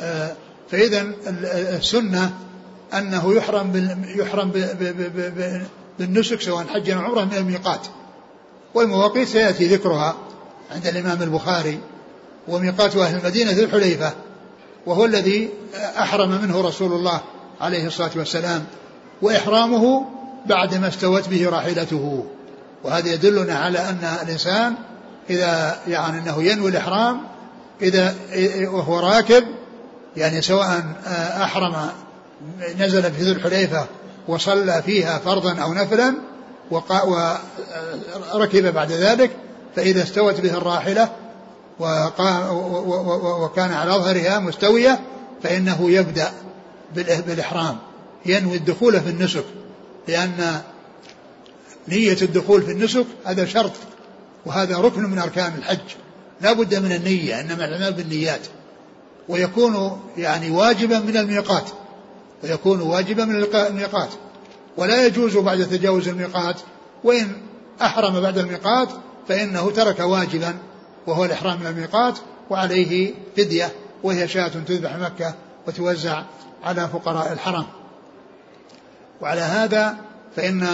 [0.00, 0.32] آه،
[0.70, 1.06] فإذا
[1.76, 2.32] السنة
[2.94, 4.52] أنه يحرم يحرم
[5.98, 7.86] بالنسك سواء حجا أو عمرة من الميقات
[8.74, 10.16] والمواقيت سيأتي ذكرها
[10.70, 11.80] عند الإمام البخاري
[12.48, 14.12] وميقات أهل المدينة ذو الحليفة
[14.86, 17.20] وهو الذي أحرم منه رسول الله
[17.60, 18.64] عليه الصلاة والسلام
[19.22, 20.06] وإحرامه
[20.46, 22.24] بعدما استوت به راحلته.
[22.84, 24.74] وهذا يدلنا على أن الإنسان
[25.30, 27.20] إذا يعني أنه ينوي الإحرام
[27.82, 28.14] إذا
[28.72, 29.44] وهو راكب
[30.16, 31.88] يعني سواء آه، أحرم
[32.78, 33.86] نزل في ذو الحليفة
[34.28, 36.14] وصلى فيها فرضا أو نفلا
[38.34, 39.30] وركب بعد ذلك
[39.76, 41.10] فإذا استوت به الراحلة
[43.40, 45.00] وكان على ظهرها مستوية
[45.42, 46.32] فإنه يبدأ
[47.26, 47.78] بالإحرام
[48.26, 49.44] ينوي الدخول في النسك
[50.08, 50.60] لأن
[51.88, 53.72] نية الدخول في النسك هذا شرط
[54.46, 55.78] وهذا ركن من أركان الحج.
[56.40, 58.40] لا بد من النية إنما الأعمال بالنيات
[59.28, 61.64] ويكون يعني واجبا من الميقات.
[62.44, 64.08] ويكون واجبا من الميقات
[64.76, 66.56] ولا يجوز بعد تجاوز الميقات
[67.04, 67.32] وإن
[67.82, 68.88] أحرم بعد الميقات
[69.28, 70.54] فإنه ترك واجبا
[71.06, 72.18] وهو الإحرام من الميقات
[72.50, 73.72] وعليه فدية
[74.02, 75.34] وهي شاة تذبح مكة
[75.66, 76.22] وتوزع
[76.64, 77.66] على فقراء الحرم.
[79.20, 79.96] وعلى هذا
[80.36, 80.68] فإن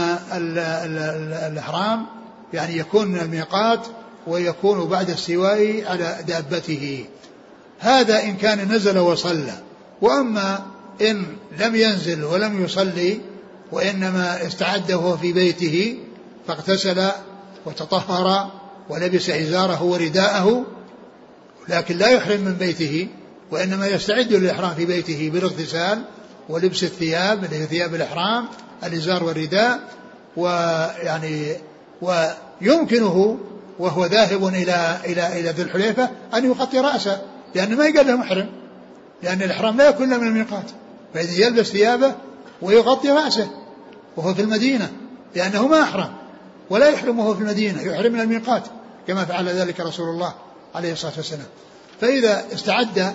[1.47, 2.07] الإحرام
[2.53, 3.87] يعني يكون من الميقات
[4.27, 7.05] ويكون بعد السواء على دابته.
[7.79, 9.55] هذا إن كان نزل وصلى.
[10.03, 10.67] وأما
[11.01, 11.27] إن
[11.59, 13.21] لم ينزل ولم يصلي
[13.73, 15.99] وإنما استعد وهو في بيته
[16.47, 17.09] فاغتسل
[17.67, 18.51] وتطهر
[18.89, 20.65] ولبس إزاره ورداءه
[21.69, 23.09] لكن لا يحرم من بيته
[23.51, 26.03] وإنما يستعد للإحرام في بيته بالاغتسال
[26.49, 28.49] ولبس الثياب اللي هي ثياب الإحرام
[28.85, 29.81] الإزار والرداء
[30.37, 31.53] ويعني
[32.03, 33.39] ويمكنه
[33.79, 37.23] وهو ذاهب إلى إلى إلى ذي الحليفة أن يغطي رأسه
[37.55, 38.49] لأنه ما يقال له محرم
[39.23, 40.71] لأن الإحرام لا يكون إلا من الميقات.
[41.17, 42.15] فإذا يلبس ثيابه
[42.63, 43.51] ويغطي رأسه
[44.17, 44.93] وهو في المدينة
[45.35, 46.13] لأنه ما أحرم
[46.71, 48.63] ولا يحرم وهو في المدينة يحرم من الميقات
[49.07, 50.35] كما فعل ذلك رسول الله
[50.75, 51.47] عليه الصلاة والسلام.
[52.01, 53.15] فإذا استعد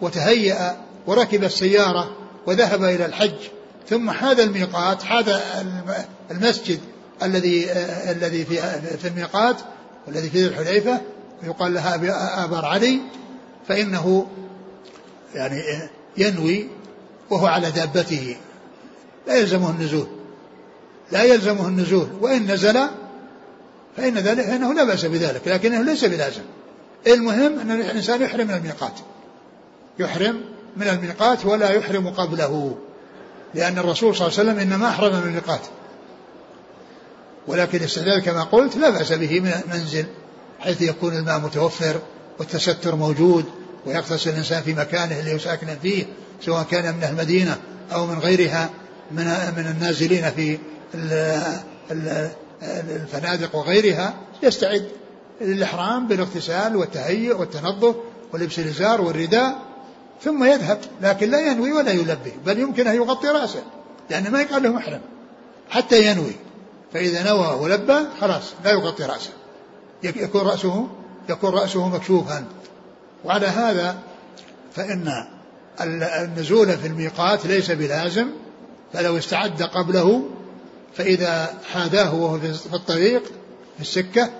[0.00, 3.34] وتهيأ وركب السيارة وذهب إلى الحج
[3.88, 5.40] ثم حاذ الميقات حاذ
[6.30, 6.80] المسجد
[7.22, 7.72] الذي
[8.10, 8.56] الذي في
[8.98, 9.56] في الميقات
[10.06, 11.00] والذي في الحليفة
[11.42, 13.00] يقال لها آبار علي
[13.68, 14.26] فإنه
[15.34, 15.62] يعني
[16.16, 16.68] ينوي
[17.30, 18.36] وهو على دابته.
[19.26, 20.06] لا يلزمه النزول.
[21.12, 22.08] لا يلزمه النزول.
[22.20, 22.78] وإن نزل
[23.96, 26.42] فإن ذلك فإنه لا بأس بذلك لكنه ليس بلازم.
[27.06, 28.94] المهم أن الإنسان يحرم من الميقات.
[29.98, 30.40] يحرم
[30.76, 32.76] من الميقات ولا يحرم قبله
[33.54, 35.60] لأن الرسول صلى الله عليه وسلم إنما أحرم من الميقات.
[37.46, 40.04] ولكن الاستحلال كما قلت لا بأس به من منزل
[40.60, 42.00] حيث يكون الماء متوفر
[42.38, 43.44] والتستر موجود
[43.86, 46.06] ويغتسل الإنسان في مكانه اللي يساكن فيه.
[46.44, 47.58] سواء كان من المدينة
[47.92, 48.70] أو من غيرها
[49.10, 49.24] من
[49.56, 50.58] من النازلين في
[52.70, 54.88] الفنادق وغيرها يستعد
[55.40, 57.96] للإحرام بالاغتسال والتهيؤ والتنظف
[58.32, 59.58] ولبس الإزار والرداء
[60.22, 63.62] ثم يذهب لكن لا ينوي ولا يلبي بل يمكن أن يغطي رأسه
[64.10, 65.00] لأن ما يقال له محرم
[65.70, 66.32] حتى ينوي
[66.92, 69.30] فإذا نوى ولبى خلاص لا يغطي رأسه
[70.02, 70.88] يكون رأسه
[71.28, 72.44] يكون رأسه مكشوفا
[73.24, 73.98] وعلى هذا
[74.74, 75.26] فإن
[75.80, 78.26] النزول في الميقات ليس بلازم
[78.92, 80.28] فلو استعد قبله
[80.94, 83.22] فإذا حاذاه وهو في الطريق
[83.76, 84.30] في السكة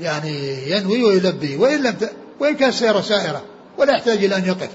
[0.00, 1.56] يعني ينوي ويلبي.
[1.56, 2.12] وإن لم ت...
[2.40, 3.42] وإن كان سيارة سائرة
[3.78, 4.70] ولا يحتاج إلى أن يقف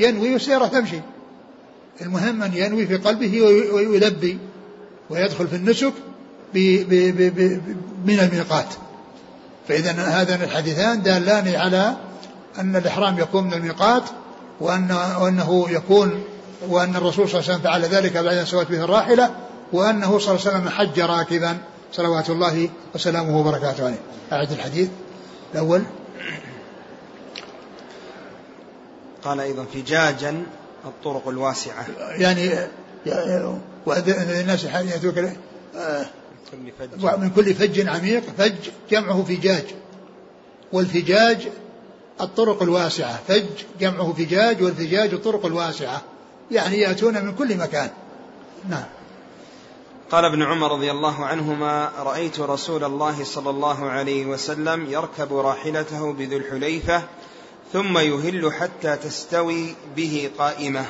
[0.00, 1.00] ينوي والسيارة تمشي.
[2.00, 3.42] المهم أن ينوي في قلبه
[3.72, 4.38] ويلبي
[5.10, 5.92] ويدخل في النسك
[8.04, 8.68] من الميقات.
[9.68, 11.96] فإذا هذان الحديثان دالان على
[12.58, 14.02] أن الإحرام يكون من الميقات
[14.60, 16.24] وأن وأنه يكون
[16.68, 19.34] وأن الرسول صلى الله عليه وسلم فعل ذلك بعد أن سوت به الراحلة
[19.72, 21.58] وأنه صلى الله عليه وسلم حج راكبا
[21.92, 23.98] صلوات الله وسلامه وبركاته عليه.
[24.32, 24.88] أعد الحديث
[25.54, 25.82] الأول.
[29.24, 30.42] قال أيضا فجاجا
[30.84, 31.86] الطرق الواسعة.
[31.98, 32.50] يعني
[34.40, 35.18] الناس يأتوك
[37.18, 38.54] من كل فج عميق فج
[38.90, 39.64] جمعه فجاج.
[40.72, 41.48] والفجاج
[42.20, 43.44] الطرق الواسعة فج
[43.80, 46.02] جمعه فجاج والفجاج الطرق الواسعة
[46.50, 47.90] يعني يأتون من كل مكان.
[48.68, 48.84] نعم.
[50.10, 56.12] قال ابن عمر رضي الله عنهما رأيت رسول الله صلى الله عليه وسلم يركب راحلته
[56.12, 57.02] بذو الحليفة
[57.72, 60.84] ثم يهل حتى تستوي به قائمة.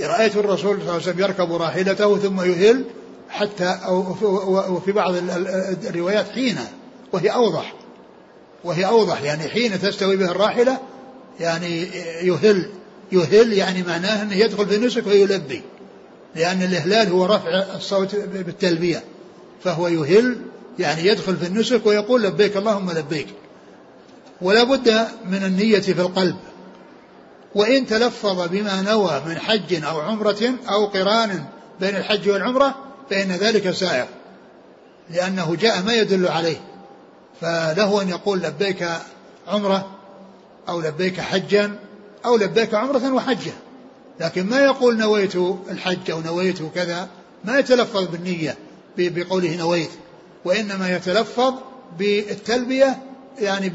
[0.00, 2.84] رأيت الرسول صلى الله عليه وسلم يركب راحلته ثم يهل
[3.30, 4.16] حتى أو
[4.74, 5.14] وفي بعض
[5.86, 6.58] الروايات حين
[7.12, 7.74] وهي أوضح.
[8.64, 10.78] وهي أوضح يعني حين تستوي به الراحلة
[11.40, 11.82] يعني
[12.22, 12.70] يهل
[13.12, 15.62] يهل يعني معناه أنه يدخل في النسك ويلبي
[16.34, 19.04] لأن الإهلال هو رفع الصوت بالتلبية
[19.64, 20.36] فهو يهل
[20.78, 23.26] يعني يدخل في النسك ويقول لبيك اللهم لبيك.
[24.40, 26.36] ولا بد من النية في القلب.
[27.54, 31.44] وإن تلفظ بما نوى من حج أو عمرة أو قران
[31.80, 32.74] بين الحج والعمرة
[33.10, 34.06] فإن ذلك سائر
[35.10, 36.60] لأنه جاء ما يدل عليه.
[37.40, 38.88] فله أن يقول لبيك
[39.48, 39.90] عمرة
[40.68, 41.78] أو لبيك حجا
[42.24, 43.52] أو لبيك عمرة وحجة.
[44.20, 45.36] لكن ما يقول نويت
[45.70, 47.08] الحج أو نويت كذا
[47.44, 48.56] ما يتلفظ بالنية
[48.98, 49.90] بقوله نويت
[50.44, 51.54] وإنما يتلفظ
[51.98, 52.98] بالتلبية
[53.38, 53.72] يعني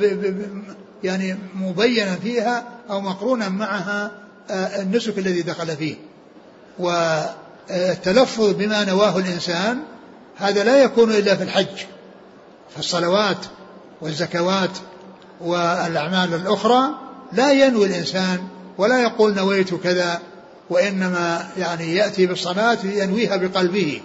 [1.04, 4.12] يعني مبينا فيها أو مقرونا معها
[4.49, 5.95] آه، النسك الذي دخل فيه.
[6.80, 9.80] والتلفظ بما نواه الإنسان
[10.36, 11.94] هذا لا يكون إلا في الحج.
[12.75, 13.38] فالصلوات
[14.01, 14.77] والزكوات
[15.41, 16.89] والأعمال الأخرى
[17.33, 18.39] لا ينوي الإنسان
[18.77, 20.21] ولا يقول نويت كذا
[20.69, 24.01] وإنما يعني يأتي بالصلاة ينويها بقلبه.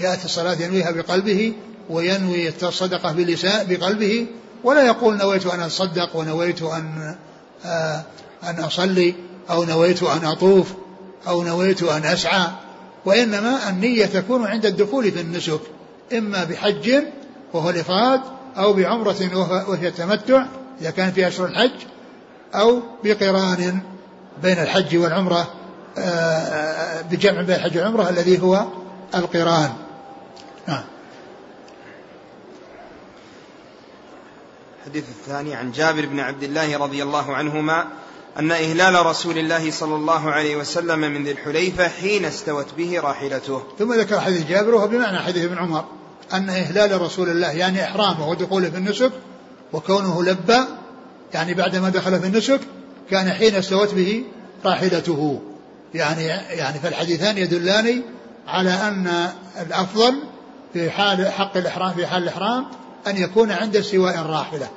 [0.00, 1.52] يأتي الصلاة ينويها بقلبه
[1.90, 4.26] وينوي الصدقة بلسان بقلبه
[4.64, 7.16] ولا يقول نويت أن أتصدق ونويت أن
[7.64, 8.02] آه
[8.44, 9.14] أن أصلي
[9.50, 10.72] أو نويت أن أطوف
[11.28, 12.46] أو نويت أن أسعى.
[13.04, 15.60] وإنما النية تكون عند الدخول في النسك
[16.12, 17.02] إما بحج
[17.54, 18.20] وهو الإفراد
[18.56, 19.16] أو بعمرة
[19.68, 20.46] وهي التمتع
[20.80, 21.86] إذا كان في أشهر الحج
[22.54, 23.80] أو بقران
[24.42, 25.50] بين الحج والعمرة
[25.98, 28.64] آه، بجمع بين الحج والعمرة الذي هو
[29.14, 29.72] القران.
[30.68, 30.82] نعم.
[34.80, 37.86] الحديث الثاني عن جابر بن عبد الله رضي الله عنهما
[38.38, 43.62] أن إهلال رسول الله صلى الله عليه وسلم من ذي الحليفة حين استوت به راحلته.
[43.78, 45.84] ثم ذكر حديث جابر وهو بمعنى حديث ابن عمر.
[46.36, 49.12] أن إهلال رسول الله يعني إحرامه ودخوله في النسك
[49.72, 50.60] وكونه لبى
[51.34, 52.60] يعني بعدما دخل في النسك
[53.10, 54.24] كان حين استوت به
[54.64, 55.40] راحلته.
[55.94, 58.02] يعني يعني فالحديثان يدلان
[58.46, 59.28] على أن
[59.60, 60.14] الأفضل
[60.72, 62.66] في حال حق الإحرام في حال الإحرام
[63.06, 64.68] أن يكون عند استواء الراحلة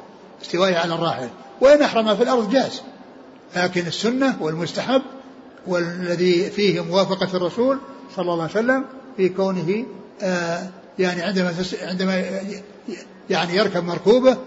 [0.41, 1.29] استوائه على الراحلة
[1.61, 2.81] وإن أحرم في الأرض جاز
[3.55, 5.01] لكن السنة والمستحب
[5.67, 7.79] والذي فيه موافقة الرسول
[8.15, 8.85] صلى الله عليه وسلم
[9.17, 9.85] في كونه
[10.21, 12.23] آه يعني عندما عندما
[13.29, 14.37] يعني يركب مركوبه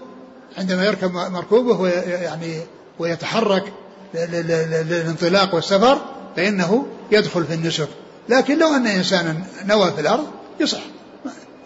[0.58, 2.60] عندما يركب مركوبه ويعني
[2.98, 3.72] ويتحرك
[4.14, 5.98] للانطلاق والسفر
[6.36, 7.88] فإنه يدخل في النسك.
[8.28, 9.36] لكن لو أن إنسانا
[9.66, 10.26] نوى في الأرض
[10.60, 10.80] يصح.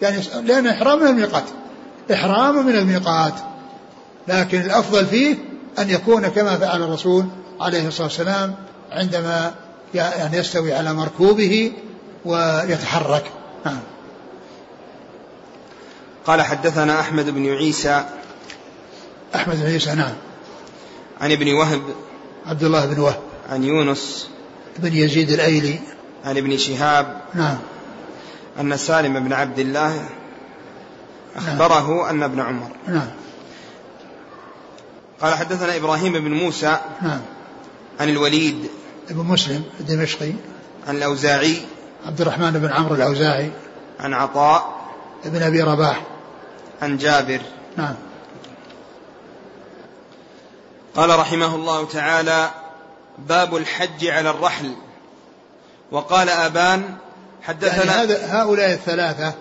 [0.01, 1.43] يعني لأن إحرام من الميقات.
[2.13, 3.33] إحرام من الميقات.
[4.27, 5.35] لكن الأفضل فيه
[5.79, 7.25] أن يكون كما فعل الرسول
[7.59, 8.55] عليه الصلاة والسلام
[8.91, 9.51] عندما
[9.93, 11.71] يعني يستوي على مركوبه
[12.25, 13.23] ويتحرك.
[13.65, 13.79] نعم.
[16.25, 18.05] قال حدثنا أحمد بن عيسى.
[19.35, 20.13] أحمد بن عيسى نعم.
[21.21, 21.81] عن ابن وهب.
[22.45, 23.21] عبد الله بن وهب.
[23.49, 24.29] عن يونس.
[24.77, 25.79] بن يزيد الأيلي.
[26.25, 27.21] عن ابن شهاب.
[27.33, 27.57] نعم.
[28.59, 30.09] أن سالم بن عبد الله
[31.35, 32.15] أخبره نعم.
[32.15, 32.69] أن ابن عمر.
[32.87, 33.07] نعم.
[35.21, 36.77] قال حدثنا إبراهيم بن موسى.
[37.01, 37.21] نعم.
[37.99, 38.69] عن الوليد.
[39.09, 40.31] ابن مسلم الدمشقي.
[40.87, 41.57] عن الأوزاعي.
[42.05, 43.51] عبد الرحمن بن عمرو الأوزاعي.
[43.99, 44.75] عن عطاء.
[45.25, 46.14] ابن أبي رباح.
[46.81, 47.41] عن جابر.
[47.77, 47.95] نعم.
[50.95, 52.49] قال رحمه الله تعالى
[53.29, 54.71] باب الحج على الرحل.
[55.91, 56.83] وقال أبان
[57.41, 59.33] حدثنا يعني هذا هؤلاء الثلاثة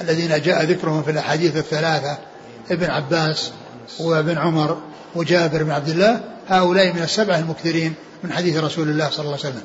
[0.00, 2.18] الذين جاء ذكرهم في الأحاديث الثلاثة
[2.70, 3.52] ابن عباس
[4.00, 4.82] وابن عمر
[5.14, 9.48] وجابر بن عبد الله هؤلاء من السبعة المكثرين من حديث رسول الله صلى الله عليه
[9.48, 9.64] وسلم.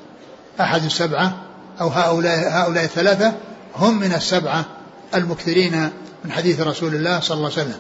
[0.62, 1.34] أحد السبعة
[1.82, 3.34] أو هؤلاء هؤلاء الثلاثة
[3.76, 4.66] هم من السبعة
[5.16, 5.90] المكثرين
[6.26, 7.80] من حديث رسول الله صلى الله عليه وسلم.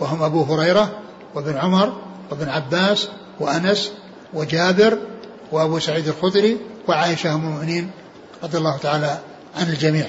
[0.00, 0.98] وهم أبو هريرة
[1.34, 3.08] وابن عمر وابن عباس
[3.40, 3.92] وأنس
[4.34, 4.98] وجابر
[5.52, 7.90] وأبو سعيد الخدري وعائشة أم المؤمنين
[8.42, 9.18] رضي الله تعالى
[9.56, 10.06] عن الجميع.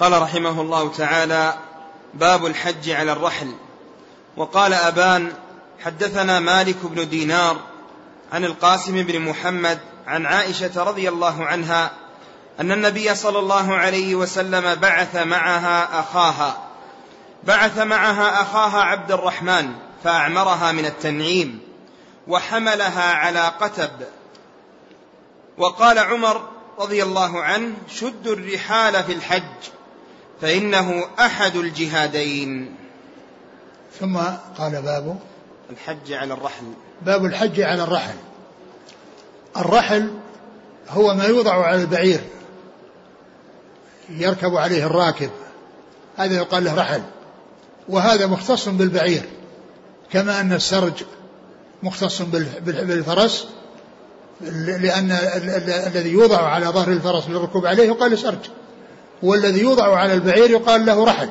[0.00, 1.54] قال رحمه الله تعالى
[2.14, 3.52] باب الحج على الرحل.
[4.36, 5.32] وقال أبان
[5.80, 7.56] حدثنا مالك بن دينار
[8.32, 11.90] عن القاسم بن محمد عن عائشة رضي الله عنها
[12.60, 16.58] أن النبي صلى الله عليه وسلم بعث معها أخاها.
[17.44, 19.72] بعث معها أخاها عبد الرحمن
[20.04, 21.60] فأعمرها من التنعيم
[22.28, 23.90] وحملها على قتب.
[25.58, 26.48] وقال عمر
[26.78, 29.70] رضي الله عنه شدوا الرحال في الحج
[30.40, 32.76] فإنه أحد الجهادين.
[34.00, 34.18] ثم
[34.58, 35.18] قال باب
[35.70, 36.64] الحج على الرحل.
[37.02, 38.16] باب الحج على الرحل.
[39.56, 40.10] الرحل
[40.88, 42.20] هو ما يوضع على البعير.
[44.08, 45.30] يركب عليه الراكب.
[46.16, 47.02] هذا يقال له رحل.
[47.88, 49.22] وهذا مختص بالبعير.
[50.10, 50.92] كما أن السرج
[51.82, 52.22] مختص
[52.62, 53.48] بالفرس.
[54.80, 55.10] لأن
[55.86, 58.50] الذي يوضع على ظهر الفرس للركوب عليه يقال سرج.
[59.22, 61.28] والذي يوضع على البعير يقال له رحل.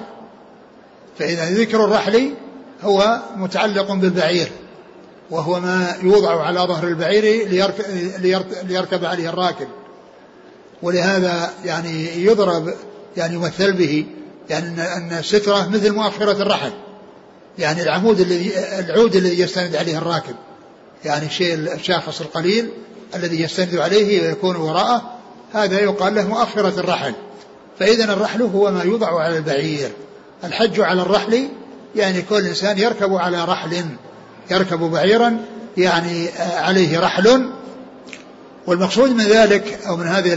[1.19, 2.34] فإذا ذكر الرحل
[2.84, 4.51] هو متعلق بالبعير.
[5.30, 7.84] وهو ما يوضع على ظهر البعير ليركب,
[8.63, 9.67] ليركب عليه الراكب.
[10.84, 12.73] ولهذا يعني يضرب
[13.17, 14.05] يعني يمثل به
[14.49, 16.71] يعني أن السترة مثل مؤخرة الرحل.
[17.59, 20.36] يعني العمود الذي العود الذي يستند عليه الراكب.
[21.05, 22.69] يعني الشيء الشاخص القليل
[23.15, 25.17] الذي يستند عليه ويكون وراءه
[25.53, 27.13] هذا يقال له مؤخرة الرحل.
[27.79, 29.91] فإذا الرحل هو ما يوضع على البعير.
[30.43, 31.47] الحج على الرحل
[31.95, 33.86] يعني كل إنسان يركب على رحل
[34.51, 35.38] يركب بعيرا
[35.77, 37.51] يعني عليه رحل
[38.68, 40.34] والمقصود من ذلك أو من هذه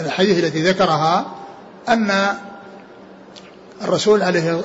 [0.00, 1.26] الحديث التي ذكرها
[1.88, 2.36] أن
[3.82, 4.60] الرسول عليه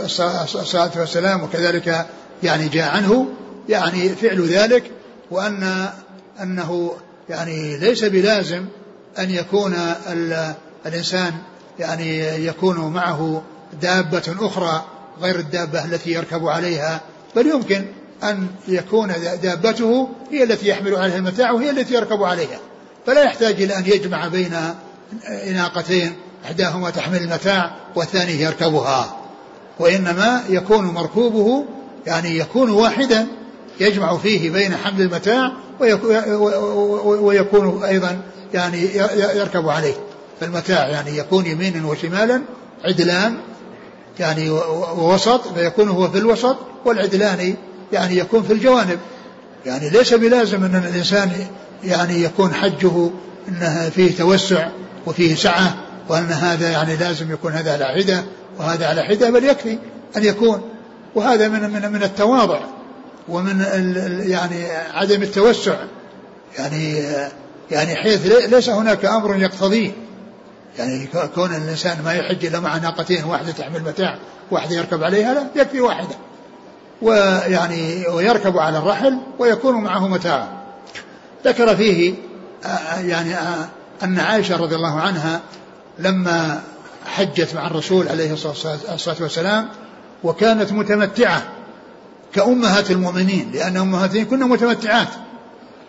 [0.55, 2.05] الصلاة والسلام وكذلك
[2.43, 3.27] يعني جاء عنه
[3.69, 4.91] يعني فعل ذلك
[5.31, 5.89] وأن
[6.41, 6.91] أنه
[7.29, 8.65] يعني ليس بلازم
[9.19, 9.75] أن يكون
[10.85, 11.33] الإنسان
[11.79, 13.41] يعني يكون معه
[13.81, 14.85] دابة أخرى
[15.21, 17.01] غير الدابة التي يركب عليها
[17.35, 17.85] بل يمكن
[18.23, 19.13] أن يكون
[19.43, 22.59] دابته هي التي يحمل عليها المتاع وهي التي يركب عليها.
[23.07, 24.53] فلا يحتاج إلى أن يجمع بين
[25.53, 26.13] ناقتين
[26.45, 29.17] إحداهما تحمل المتاع والثاني يركبها.
[29.79, 31.65] وإنما يكون مركوبه
[32.05, 33.27] يعني يكون واحدا
[33.79, 35.51] يجمع فيه بين حمل المتاع
[37.05, 38.21] ويكون أيضا
[38.53, 38.95] يعني
[39.35, 39.95] يركب عليه.
[40.39, 42.41] فالمتاع يعني يكون يمينا وشمالا
[42.85, 43.37] عدلان
[44.19, 44.49] يعني
[44.97, 47.55] ووسط فيكون هو في الوسط والعدلان
[47.93, 48.99] يعني يكون في الجوانب.
[49.65, 51.31] يعني ليس بلازم أن الإنسان
[51.83, 53.09] يعني يكون حجه
[53.47, 54.67] أنه فيه توسع
[55.05, 55.75] وفيه سعة
[56.09, 58.23] وأن هذا يعني لازم يكون هذا على حدة
[58.59, 59.77] وهذا على حدة بل يكفي
[60.17, 60.61] أن يكون.
[61.15, 62.59] وهذا من من من التواضع
[63.29, 63.65] ومن
[64.25, 65.75] يعني عدم التوسع.
[66.57, 67.03] يعني
[67.71, 69.91] يعني حيث ليس هناك أمر يقتضيه.
[70.79, 74.17] يعني كون الإنسان ما يحج إلا مع ناقتين واحدة تحمل متاع
[74.51, 76.15] واحدة يركب عليها لا يكفي واحدة.
[77.01, 80.56] ويعني ويركب على الرحل ويكون معه متاع.
[81.47, 82.13] ذكر فيه
[82.97, 83.35] يعني
[84.03, 85.41] أن عائشة رضي الله عنها
[85.99, 86.61] لما
[87.05, 89.69] حجت مع الرسول عليه الصلاة والسلام
[90.23, 91.43] وكانت متمتعة
[92.33, 95.07] كأمهات المؤمنين لأن أمهات كنا متمتعات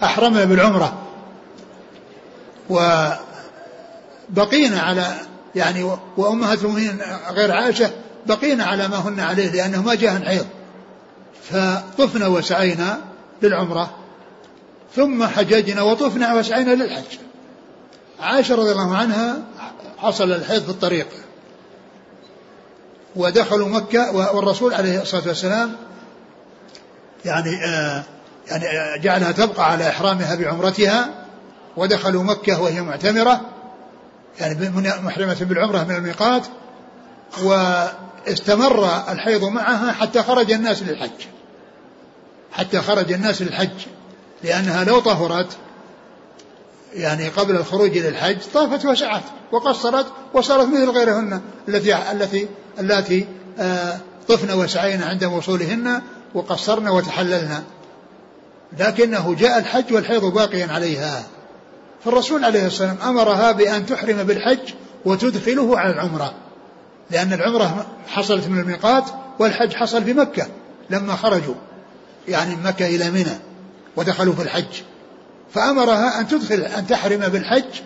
[0.02, 1.02] أحرمنا بالعمرة.
[2.70, 3.20] وبقينا
[4.80, 5.14] على
[5.54, 6.98] يعني وأمهات المؤمنين
[7.30, 7.90] غير عائشة
[8.26, 10.46] بقينا على ما هن عليه لأنه ما جاء حيض
[11.50, 12.98] فطفنا وسعينا
[13.42, 13.90] للعمرة
[14.96, 17.18] ثم حججنا وطفنا وسعينا للحج.
[18.20, 19.38] عائشة رضي الله عنها
[19.98, 21.06] حصل الحيض في الطريق.
[23.16, 25.76] ودخلوا مكة والرسول عليه الصلاة والسلام
[27.24, 28.02] يعني آه
[28.48, 31.08] يعني جعلها تبقى على إحرامها بعمرتها.
[31.76, 33.40] ودخلوا مكة وهي معتمرة
[34.40, 34.70] يعني
[35.02, 36.42] محرمة بالعمرة من الميقات.
[37.42, 41.26] واستمر الحيض معها حتى خرج الناس للحج.
[42.52, 43.86] حتى خرج الناس للحج.
[44.44, 45.56] لأنها لو طهرت
[46.94, 49.22] يعني قبل الخروج للحج طافت وسعت
[49.52, 53.26] وقصرت وصارت مثل غيرهن التي التي اللاتي
[53.58, 56.02] آه، طفن وسعين عند وصولهن
[56.34, 57.62] وقصرن وتحللن.
[58.78, 61.22] لكنه جاء الحج والحيض باقيا عليها.
[62.04, 64.74] فالرسول عليه الصلاة والسلام أمرها بأن تحرم بالحج
[65.04, 66.34] وتدخله على العمرة
[67.10, 69.04] لأن العمرة حصلت من الميقات
[69.38, 70.46] والحج حصل في مكة
[70.90, 71.54] لما خرجوا
[72.28, 73.47] يعني من مكة إلى منى.
[73.96, 74.82] ودخلوا في الحج.
[75.54, 77.80] فأمرها أن تدخل أن تحرم بالحج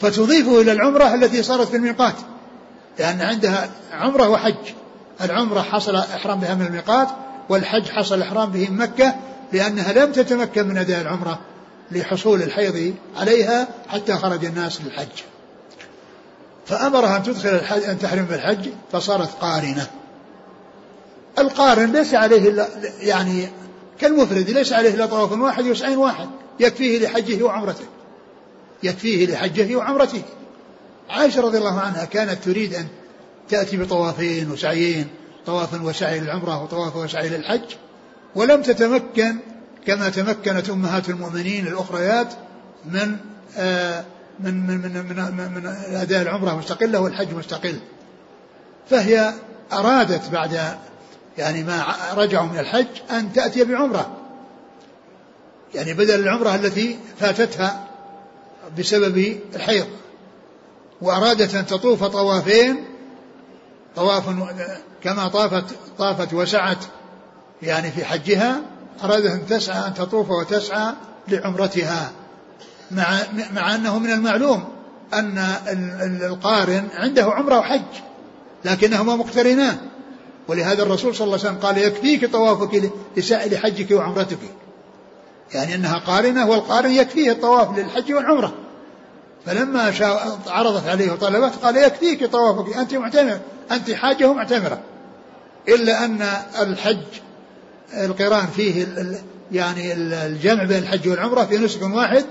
[0.00, 2.14] فتضيفه إلى العمرة التي صارت في الميقات.
[2.98, 4.72] لأن عندها عمرة وحج.
[5.20, 7.08] العمرة حصل إحرام بها من الميقات
[7.48, 9.14] والحج حصل الإحرام به من مكة
[9.52, 11.38] لأنها لم تتمكن من أداء العمرة
[11.90, 15.22] لحصول الحيض عليها حتى خرج الناس للحج.
[16.66, 19.86] فأمرها أن تدخل الحج أن تحرم بالحج فصارت قارنة.
[21.38, 22.68] القارن ليس عليه
[23.00, 23.48] يعني
[24.00, 26.28] كالمفرد ليس عليه إلا طواف واحد وسعي واحد.
[26.60, 27.84] يكفيه لحجه وعمرته.
[28.82, 30.22] يكفيه لحجه وعمرته.
[31.10, 32.86] عائشة رضي الله عنها كانت تريد أن
[33.48, 35.06] تأتي بطوافين وسعيين
[35.46, 37.74] طواف وسعي للعمرة وطواف وسعي للحج
[38.34, 39.36] ولم تتمكن
[39.86, 42.32] كما تمكنت أمهات المؤمنين الأخريات
[42.84, 43.16] من
[43.56, 44.04] آه
[44.40, 47.78] من من من, من, من, من أداء العمرة مستقلة والحج مستقل.
[48.90, 49.34] فهي
[49.72, 50.78] أرادت بعد
[51.38, 51.84] يعني ما
[52.14, 54.16] رجعوا من الحج أن تأتي بعمرة.
[55.74, 57.84] يعني بدل العمرة التي فاتتها
[58.78, 59.86] بسبب الحيض.
[61.00, 62.84] وأرادت أن تطوف طوافين
[63.96, 64.24] طواف
[65.02, 65.64] كما طافت
[65.98, 66.84] طافت وسعت
[67.62, 68.60] يعني في حجها
[69.04, 70.92] أرادت أن تسعى أن تطوف وتسعى
[71.28, 72.12] لعمرتها.
[72.90, 73.18] مع
[73.52, 74.64] مع أنه من المعلوم
[75.14, 75.38] أن
[76.22, 77.82] القارن عنده عمرة وحج
[78.64, 79.78] لكنهما مقترنان.
[80.48, 84.38] ولهذا الرسول صلى الله عليه وسلم قال يكفيك طوافك لسائر حجك وعمرتك.
[85.54, 88.54] يعني أنها قارنة والقارن يكفيه الطواف للحج والعمرة.
[89.46, 89.92] فلما
[90.46, 93.38] عرضت عليه وطلبت قال يكفيك طوافك أنت معتمر
[93.70, 94.80] أنت حاجة معتمرة.
[95.68, 96.22] إلا أن
[96.60, 97.04] الحج
[97.94, 98.86] القران فيه
[99.52, 102.24] يعني الجمع بين الحج والعمرة في نسك واحد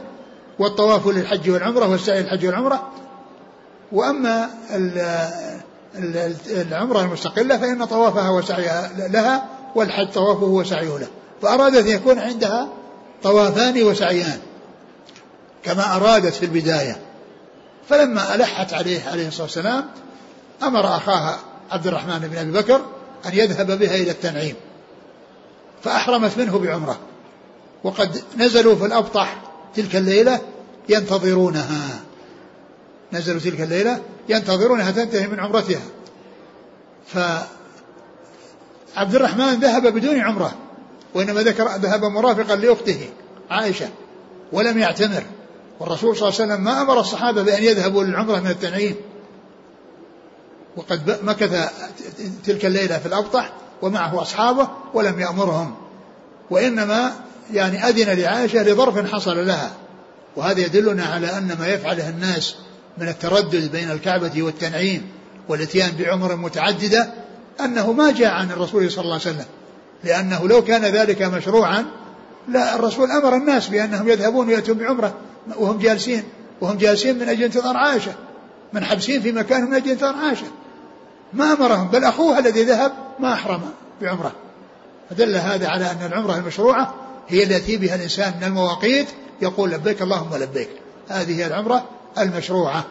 [0.60, 2.92] والطواف للحج والعمرة والسعي للحج والعمرة.
[3.92, 4.50] وأما
[6.48, 11.08] العمرة المستقلة فإن طوافها وسعيها لها والحج طوافه وسعيه له.
[11.42, 12.68] فأرادت أن يكون عندها
[13.24, 14.40] طوافان وسعيان
[15.64, 17.02] كما أرادت في البداية.
[17.90, 19.86] فلما ألحت عليه عليه الصلاة والسلام
[20.64, 21.40] أمر أخاها
[21.72, 22.82] عبد الرحمن بن أبي بكر
[23.26, 24.56] أن يذهب بها إلى التنعيم.
[25.84, 26.98] فأحرمت منه بعمرة.
[27.84, 29.38] وقد نزلوا في الأبطح
[29.76, 30.40] تلك الليلة
[30.90, 32.00] ينتظرونها.
[33.14, 35.82] نزلوا تلك الليلة ينتظرونها تنتهي من عمرتها.
[37.08, 37.46] فعبد
[39.16, 40.56] الرحمن ذهب بدون عمرة
[41.14, 43.10] وإنما ذكر ذهب مرافقا لأخته
[43.50, 43.90] عائشة
[44.52, 45.24] ولم يعتمر.
[45.80, 48.96] والرسول صلى الله عليه وسلم ما أمر الصحابة بأن يذهبوا للعمرة من التنعيم.
[50.76, 51.72] وقد مكث
[52.46, 55.76] تلك الليلة في الأبطح ومعه أصحابه ولم يأمرهم.
[56.50, 57.14] وإنما
[57.54, 59.72] يعني أذن لعائشة لظرف حصل لها.
[60.36, 62.56] وهذا يدلنا على أن ما يفعله الناس
[63.00, 65.10] من التردد بين الكعبة والتنعيم
[65.50, 67.10] والإتيان بعمر متعددة
[67.60, 69.46] أنه ما جاء عن الرسول صلى الله عليه وسلم
[70.04, 71.86] لأنه لو كان ذلك مشروعا
[72.48, 75.14] لا الرسول أمر الناس بأنهم يذهبون ويأتون بعمرة
[75.56, 76.24] وهم جالسين
[76.62, 78.14] وهم جالسين من أجل انتظار عائشة
[78.74, 80.48] من حبسين في مكان من أجل انتظار عائشة.
[81.34, 83.62] ما أمرهم بل أخوها الذي ذهب ما أحرم
[84.02, 84.32] بعمرة.
[85.10, 86.94] فدل هذا على أن العمرة المشروعة
[87.28, 89.08] هي التي بها الإنسان من المواقيت
[89.42, 90.70] يقول لبيك اللهم لبيك.
[91.08, 91.86] هذه هي العمرة
[92.20, 92.86] المشروعة.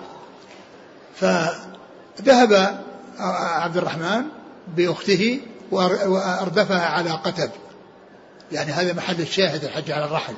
[1.17, 2.81] فذهب
[3.19, 4.23] عبد الرحمن
[4.77, 7.51] بأخته وأردفها على قتب.
[8.53, 10.35] يعني هذا محل الشاهد الحج على الرحل.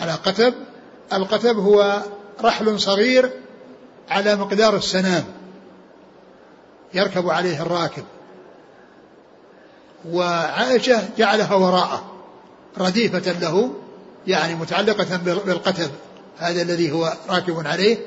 [0.00, 0.54] على قتب.
[1.12, 2.02] القتب هو
[2.40, 3.30] رحل صغير
[4.10, 5.24] على مقدار السنام.
[6.94, 8.04] يركب عليه الراكب.
[10.08, 12.12] وعائشة جعلها وراءه.
[12.78, 13.72] رديفة له
[14.26, 15.90] يعني متعلقة بالقتب.
[16.42, 17.98] هذا الذي هو راكب عليه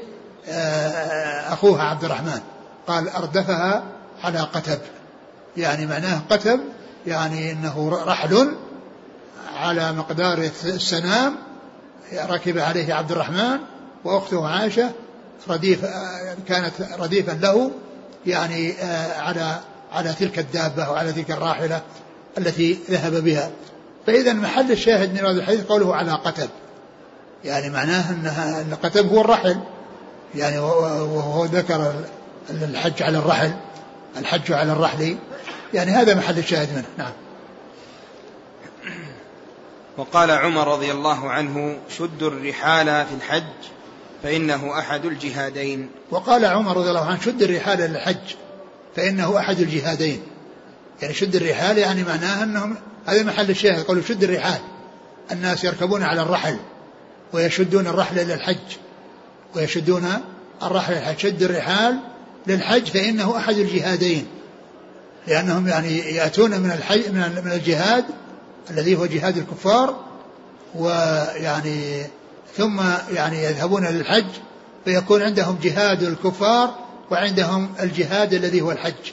[0.49, 2.39] آه، أخوها عبد الرحمن.
[2.87, 3.83] قال أردفها
[4.23, 4.79] على قتب.
[5.57, 6.59] يعني معناه قتب
[7.07, 8.55] يعني أنه رحل
[9.55, 11.35] على مقدار السنام
[12.13, 13.59] ركب عليه عبد الرحمن
[14.03, 14.91] وأخته عائشة
[15.49, 15.85] رديف
[16.47, 17.71] كانت رديفا له
[18.25, 19.59] يعني آه، على
[19.91, 21.81] على تلك الدابة وعلى تلك الراحلة
[22.37, 23.49] التي ذهب بها.
[24.07, 26.49] فإذا محل الشاهد من هذا الحديث قوله على قتب.
[27.45, 29.59] يعني معناه أنها القتب هو الرحل.
[30.35, 31.93] يعني وهو ذكر
[32.49, 33.53] الحج على الرحل
[34.17, 35.17] الحج على الرحل.
[35.73, 36.85] يعني هذا محل الشاهد منه.
[36.97, 37.11] نعم.
[39.97, 43.43] وقال عمر رضي الله عنه شدوا الرحال في الحج
[44.23, 45.89] فإنه أحد الجهادين.
[46.11, 48.35] وقال عمر رضي الله عنه شد الرحال للحج
[48.95, 50.21] فإنه أحد الجهادين.
[51.01, 52.75] يعني شد الرحال يعني معناها أنهم
[53.05, 54.59] هذا محل الشاهد قالوا شد الرحال.
[55.31, 56.57] الناس يركبون على الرحل.
[57.33, 58.77] ويشدون الرحل إلى الحج.
[59.55, 60.07] ويشدون
[60.63, 61.99] الرحل للحج شد الرحال
[62.47, 64.27] للحج فإنه أحد الجهادين.
[65.27, 67.09] لأنهم يعني يأتون من الحج
[67.45, 68.05] من الجهاد
[68.69, 69.99] الذي هو جهاد الكفار
[70.75, 72.03] ويعني
[72.57, 72.81] ثم
[73.13, 74.25] يعني يذهبون للحج
[74.85, 76.75] فيكون عندهم جهاد الكفار
[77.11, 79.11] وعندهم الجهاد الذي هو الحج.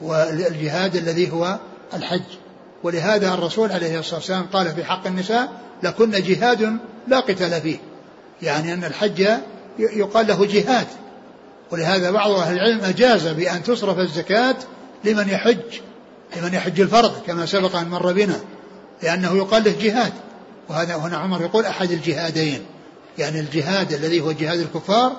[0.00, 1.58] والجهاد الذي هو
[1.94, 2.22] الحج.
[2.82, 5.48] ولهذا الرسول عليه الصلاة والسلام قال في حق النساء
[5.82, 7.78] لكن جهاد لا قتال فيه.
[8.42, 9.28] يعني أن الحج
[9.78, 10.86] يقال له جهاد.
[11.70, 14.56] ولهذا بعض أهل العلم أجاز بأن تصرف الزكاة
[15.04, 15.80] لمن يحج
[16.36, 18.40] لمن يحج الفرض كما سبق أن مر بنا
[19.02, 20.12] لأنه يقال له جهاد.
[20.68, 22.60] وهذا هنا عمر يقول أحد الجهادين.
[23.18, 25.12] يعني الجهاد الذي هو جهاد الكفار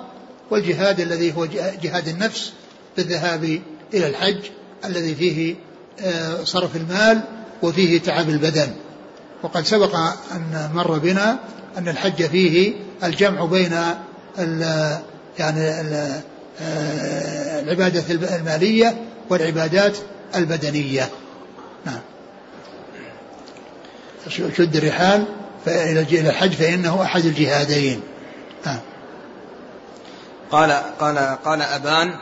[0.52, 1.46] والجهاد الذي هو
[1.82, 2.54] جهاد النفس
[2.98, 3.62] بالذهاب
[3.94, 4.40] إلى الحج
[4.86, 5.56] الذي فيه
[6.02, 7.22] آه، صرف المال
[7.64, 8.74] وفيه تعب البدن.
[9.44, 9.96] وقد سبق
[10.32, 11.40] أن مر بنا
[11.78, 12.74] أن الحج فيه
[13.04, 13.74] الجمع بين
[14.40, 14.62] ال
[15.40, 16.22] يعني ال
[16.62, 18.04] آه، العبادة
[18.36, 18.98] المالية
[19.30, 19.98] والعبادات
[20.36, 21.10] البدنية.
[21.86, 22.00] نعم.
[24.30, 25.26] شد الرحال
[25.68, 28.02] إلى الحج فإنه أحد الجهادين.
[28.66, 28.80] نعم.
[30.52, 32.20] قال قال قال أبان.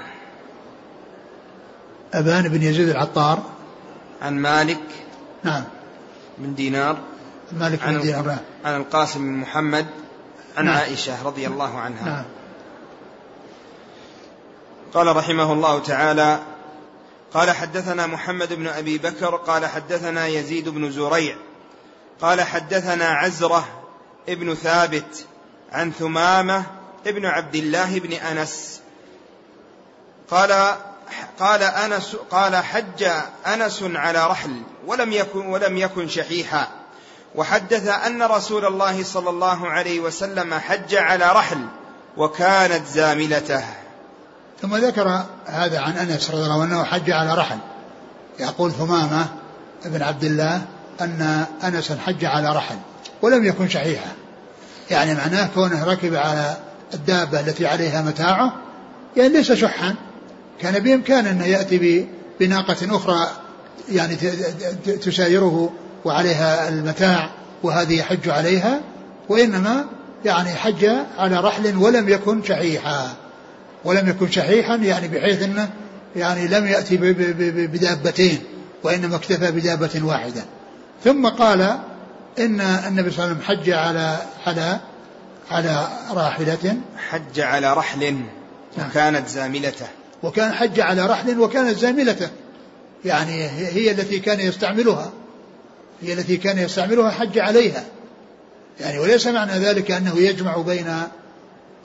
[2.14, 3.44] أبان بن يزيد العطار.
[4.22, 4.80] عن مالك.
[5.44, 5.64] نعم.
[6.38, 6.98] من دينار.
[7.52, 8.38] مالك بن دينار نعم.
[8.66, 9.88] عن القاسم بن محمد
[10.58, 10.78] عن نعم.
[10.78, 12.26] عائشة رضي الله عنها نعم.
[14.94, 16.40] قال رحمه الله تعالى
[17.34, 21.36] قال حدثنا محمد بن أبي بكر قال حدثنا يزيد بن زريع
[22.22, 23.68] قال حدثنا عزرة
[24.30, 25.26] ابن ثابت
[25.72, 26.64] عن ثمامة
[27.08, 28.82] ابن عبد الله بن أنس
[30.32, 30.76] قال
[31.40, 33.04] قال أنس قال حج
[33.48, 36.85] أنس على رحل ولم يكن ولم يكن شحيحا
[37.36, 41.58] وحدث أن رسول الله صلى الله عليه وسلم حج على رحل
[42.18, 43.64] وكانت زاملته.
[44.62, 47.58] ثم ذكر هذا عن أنس رضي الله عنه حج على رحل.
[48.40, 49.26] يقول ثمامة
[49.86, 50.62] ابن عبد الله
[51.02, 52.78] أن أنس حج على رحل
[53.22, 54.12] ولم يكن شحيحا.
[54.92, 56.58] يعني معناه كونه ركب على
[56.94, 58.54] الدابة التي عليها متاعه
[59.18, 59.96] يعني ليس شحا.
[60.62, 62.08] كان بإمكانه أنه يأتي
[62.40, 63.28] بناقة أخرى
[63.90, 64.16] يعني
[65.02, 65.74] تسايره
[66.06, 67.30] وعليها المتاع
[67.64, 68.82] وهذه يحج عليها
[69.30, 69.86] وإنما
[70.26, 70.86] يعني حج
[71.18, 73.14] على رحل ولم يكن شحيحا.
[73.86, 75.70] ولم يكن شحيحا يعني بحيث أنه
[76.16, 76.98] يعني لم يأتي
[77.68, 78.40] بدابتين
[78.84, 80.44] وإنما اكتفى بدابة واحدة.
[81.04, 81.62] ثم قال
[82.40, 84.80] إن النبي صلى الله عليه وسلم حج على على
[85.52, 86.78] على راحلة.
[87.10, 88.14] حج على رحل
[88.78, 88.90] نعم.
[88.90, 89.88] وكانت زاملته.
[90.24, 92.30] وكان حج على رحل وكانت زاملته.
[93.06, 95.12] يعني هي التي كان يستعملها.
[96.02, 97.86] هي التي كان يستعملها حج عليها.
[98.80, 100.94] يعني وليس معنى ذلك أنه يجمع بين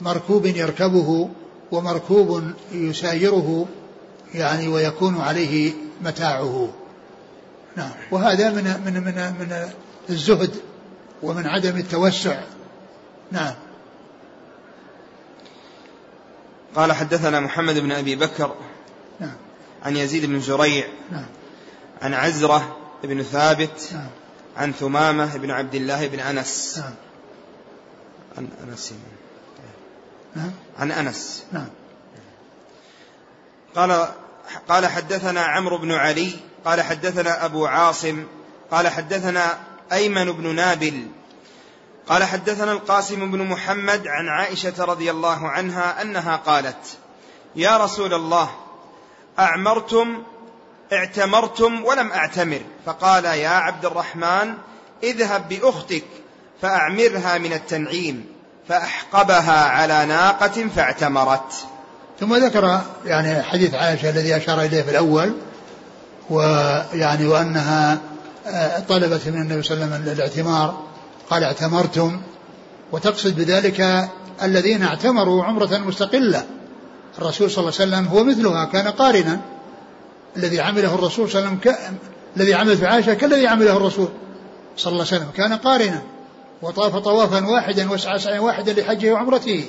[0.01, 1.29] مركوب يركبه
[1.71, 3.67] ومركوب يسايره
[4.33, 6.73] يعني ويكون عليه متاعه.
[7.75, 7.91] نعم.
[8.11, 9.69] وهذا من من من من
[10.09, 10.51] الزهد
[11.23, 12.39] ومن عدم التوسع.
[13.31, 13.53] نعم.
[16.75, 18.55] قال حدثنا محمد بن أبي بكر
[19.19, 19.35] نعم.
[19.83, 21.25] عن يزيد بن زريع نعم.
[22.01, 24.07] عن عزرة بن ثابت نعم.
[24.57, 26.77] عن ثمامة بن عبد الله بن أنس.
[26.77, 26.93] نعم.
[28.37, 28.93] عن أنس.
[30.35, 30.51] نعم.
[30.79, 31.43] عن أنس.
[31.51, 31.67] نعم.
[33.75, 34.07] قال
[34.69, 36.31] قال حدثنا عمرو بن علي
[36.65, 38.25] قال حدثنا أبو عاصم
[38.71, 39.57] قال حدثنا
[39.91, 41.07] أيمن بن نابل
[42.07, 46.97] قال حدثنا القاسم بن محمد عن عائشة رضي الله عنها أنها قالت
[47.55, 48.49] يا رسول الله
[49.39, 50.23] أعمرتم
[50.93, 52.61] اعتمرتم ولم أعتمر.
[52.85, 54.53] فقال يا عبد الرحمن
[55.03, 56.03] اذهب بأختك
[56.61, 58.25] فأعمرها من التنعيم
[58.67, 61.53] فأحقبها على ناقة فاعتمرت.
[62.19, 65.33] ثم ذكر يعني حديث عائشة الذي أشار إليه في الأول
[66.29, 67.97] ويعني وأنها
[68.47, 70.83] آه، طلبت من النبي صلى الله عليه وسلم الاعتمار
[71.29, 72.21] قال اعتمرتم
[72.91, 74.09] وتقصد بذلك
[74.43, 76.45] الذين اعتمروا عمرة مستقلة.
[77.17, 79.39] الرسول صلى الله عليه وسلم هو مثلها كان قارنا.
[80.37, 81.97] الذي عمله الرسول صلى الله عليه وسلم.
[82.37, 84.07] الذي عمل في عائشة كالذي عمله الرسول
[84.77, 86.01] صلى الله عليه وسلم كان قارنا
[86.61, 89.65] وطاف طوافا واحدا وسعى سعيا واحدا لحجه وعمرته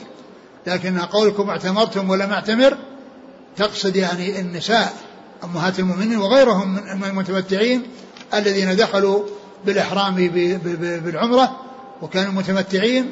[0.67, 2.77] لكن قولكم اعتمرتم ولم اعتمر
[3.57, 4.93] تقصد يعني النساء
[5.45, 7.83] أمهات المؤمنين وغيرهم من المتمتعين
[8.35, 9.23] الذين دخلوا
[9.67, 10.15] بالإحرام
[11.05, 11.57] بالعمرة
[12.03, 13.11] وكانوا متمتعين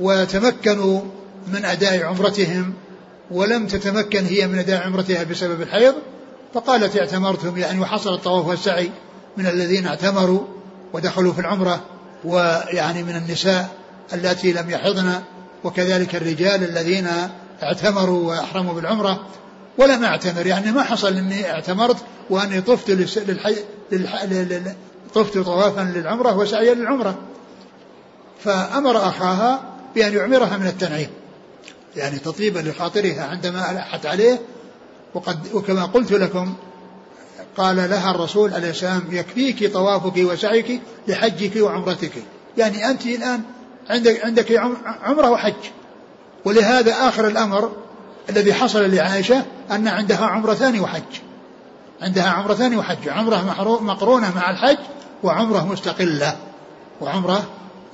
[0.00, 1.00] وتمكنوا
[1.52, 2.74] من أداء عمرتهم
[3.30, 5.94] ولم تتمكن هي من أداء عمرتها بسبب الحيض
[6.54, 8.90] فقالت اعتمرتم يعني وحصل الطواف والسعي
[9.36, 10.40] من الذين اعتمروا
[10.92, 11.80] ودخلوا في العمرة
[12.24, 13.68] ويعني من النساء
[14.12, 15.12] اللاتي لم يحضن
[15.64, 17.08] وكذلك الرجال الذين
[17.62, 19.26] اعتمروا وأحرموا بالعمرة
[19.78, 20.46] ولم أعتمر.
[20.46, 21.96] يعني ما حصل إني اعتمرت
[22.30, 23.56] وأني طفت للحي...
[23.92, 24.24] للح...
[25.14, 27.18] طفت طوافا للعمرة وسعيا للعمرة.
[28.44, 29.62] فأمر أخاها
[29.94, 31.08] بأن يعمرها من التنعيم
[31.96, 34.40] يعني تطيبا لخاطرها عندما ألحت عليه
[35.14, 36.54] وقد وكما قلت لكم
[37.56, 42.12] قال لها الرسول عليه السلام يكفيك طوافك وسعيك لحجك وعمرتك.
[42.58, 43.42] يعني أنت الآن
[43.90, 44.52] عندك عندك
[45.02, 45.54] عمرة وحج.
[46.44, 47.72] ولهذا آخر الأمر
[48.28, 51.20] الذي حصل لعائشة أن عندها عمرتان وحج.
[52.02, 53.08] عندها عمرتان وحج.
[53.08, 54.78] عمرة مقرونة مع الحج
[55.22, 56.36] وعمرة مستقلة.
[57.00, 57.44] وعمرة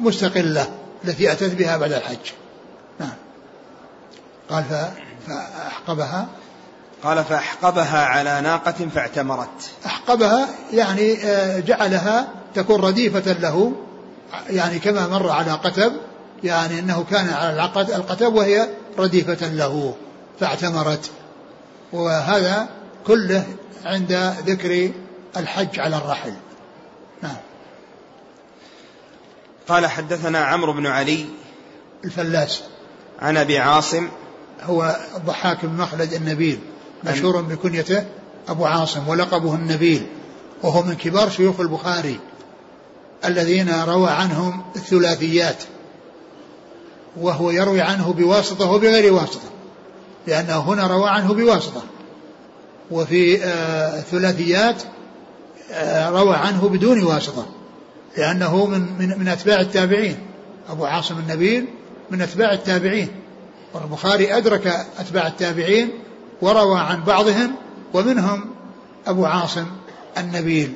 [0.01, 0.71] مستقلة
[1.05, 2.33] التي أتت بها بعد الحج.
[3.01, 3.13] نعم.
[4.51, 4.65] قال
[5.27, 6.29] فأحقبها
[7.03, 9.71] قال فأحقبها على ناقة فاعتمرت.
[9.87, 13.73] أحقبها يعني آه، جعلها تكون رديفة له
[14.51, 15.93] يعني كما مر على قتب
[16.45, 18.69] يعني أنه كان على القتب وهي
[18.99, 19.95] رديفة له
[20.41, 21.11] فاعتمرت.
[21.93, 22.69] وهذا
[23.07, 23.45] كله
[23.85, 24.13] عند
[24.47, 24.91] ذكر
[25.37, 26.35] الحج على الرحل.
[27.23, 27.37] نعم.
[29.69, 31.27] قال حدثنا عمرو بن علي
[32.05, 32.63] الفلاس.
[33.21, 34.09] عن أبي عاصم
[34.63, 36.61] هو الضحاك بن مخلد النبيل.
[37.07, 38.05] مشهور بكنيته
[38.49, 40.07] أبو عاصم ولقبه النبيل
[40.63, 42.21] وهو من كبار شيوخ البخاري
[43.25, 45.63] الذين روى عنهم الثلاثيات
[47.17, 49.49] وهو يروي عنه بواسطة وبغير واسطة
[50.27, 51.83] لأنه هنا روى عنه بواسطة.
[52.91, 54.83] وفي آه، الثلاثيات
[55.73, 57.47] آه، روى عنه بدون واسطة
[58.17, 60.19] لأنه من, من, من أتباع التابعين.
[60.69, 61.67] أبو عاصم النبيل
[62.11, 63.09] من أتباع التابعين
[63.75, 65.91] والبخاري أدرك أتباع التابعين
[66.43, 67.55] وروى عن بعضهم
[67.95, 68.55] ومنهم
[69.07, 69.67] أبو عاصم
[70.19, 70.73] النبيل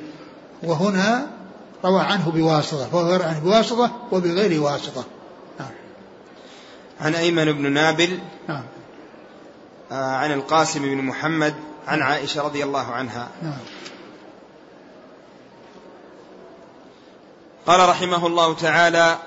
[0.63, 1.27] وهنا
[1.85, 5.03] روى عنه بواسطة فهو يروي عنه بواسطة وبغير واسطة
[5.59, 5.69] نعم.
[7.01, 8.63] عن أيمن بن نابل نعم.
[9.91, 11.53] آه عن القاسم بن محمد
[11.87, 12.07] عن نعم.
[12.07, 13.57] عائشة رضي الله عنها نعم.
[17.67, 19.17] قال رحمه الله تعالى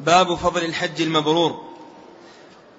[0.00, 1.71] باب فضل الحج المبرور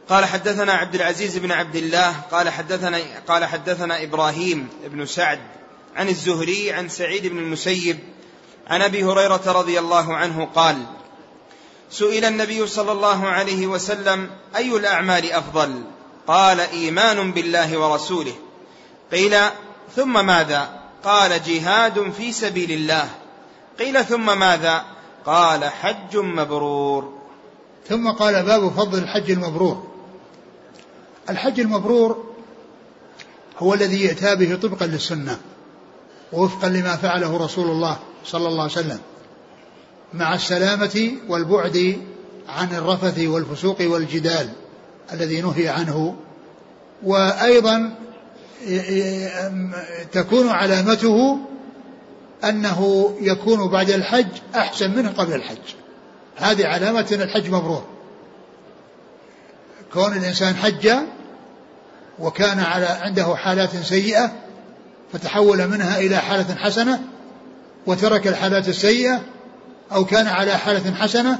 [0.10, 5.40] قال حدثنا عبد العزيز بن عبد الله قال حدثنا قال حدثنا إبراهيم بن سعد
[5.96, 8.00] عن الزهري عن سعيد بن المسيب
[8.68, 10.78] عن أبي هريرة رضي الله عنه قال
[11.90, 15.84] سئل النبي صلى الله عليه وسلم أي الأعمال أفضل؟
[16.28, 18.34] قال إيمان بالله ورسوله.
[19.12, 19.38] قيل
[19.96, 23.10] ثم ماذا؟ قال جهاد في سبيل الله.
[23.80, 24.86] قيل ثم ماذا؟
[25.26, 27.14] قال حج مبرور.
[27.90, 29.93] ثم قال باب فضل الحج المبرور.
[31.30, 32.34] الحج المبرور
[33.58, 35.40] هو الذي يأتى به طبقا للسنة
[36.34, 39.00] ووفقا لما فعله رسول الله صلى الله عليه وسلم
[40.14, 41.98] مع السلامة والبعد
[42.48, 44.50] عن الرفث والفسوق والجدال
[45.14, 46.16] الذي نهي عنه
[47.04, 47.96] وأيضا
[50.12, 51.38] تكون علامته
[52.44, 55.76] أنه يكون بعد الحج أحسن منه قبل الحج.
[56.36, 57.86] هذه علامة أن الحج مبرور.
[59.94, 60.92] كون الإنسان حج
[62.20, 64.32] وكان على عنده حالات سيئة
[65.14, 67.02] فتحول منها إلى حالة حسنة
[67.86, 69.22] وترك الحالات السيئة
[69.92, 71.40] أو كان على حالة حسنة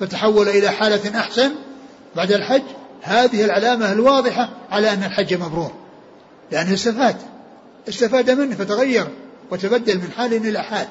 [0.00, 1.52] فتحول إلى حالة أحسن
[2.16, 2.62] بعد الحج
[3.02, 5.72] هذه العلامة الواضحة على أن الحج مبرور
[6.52, 7.16] لأنه استفاد
[7.88, 9.08] استفاد منه فتغير
[9.50, 10.86] وتبدل من حال إلى حال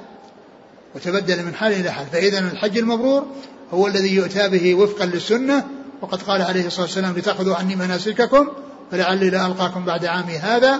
[0.95, 3.27] وتبدل من حال إلى حال فإذا الحج المبرور
[3.73, 5.67] هو الذي يؤتى به وفقا للسنة
[6.01, 8.47] وقد قال عليه الصلاة والسلام لتأخذوا عني مناسككم
[8.91, 10.79] فلعلي لا ألقاكم بعد عامي هذا.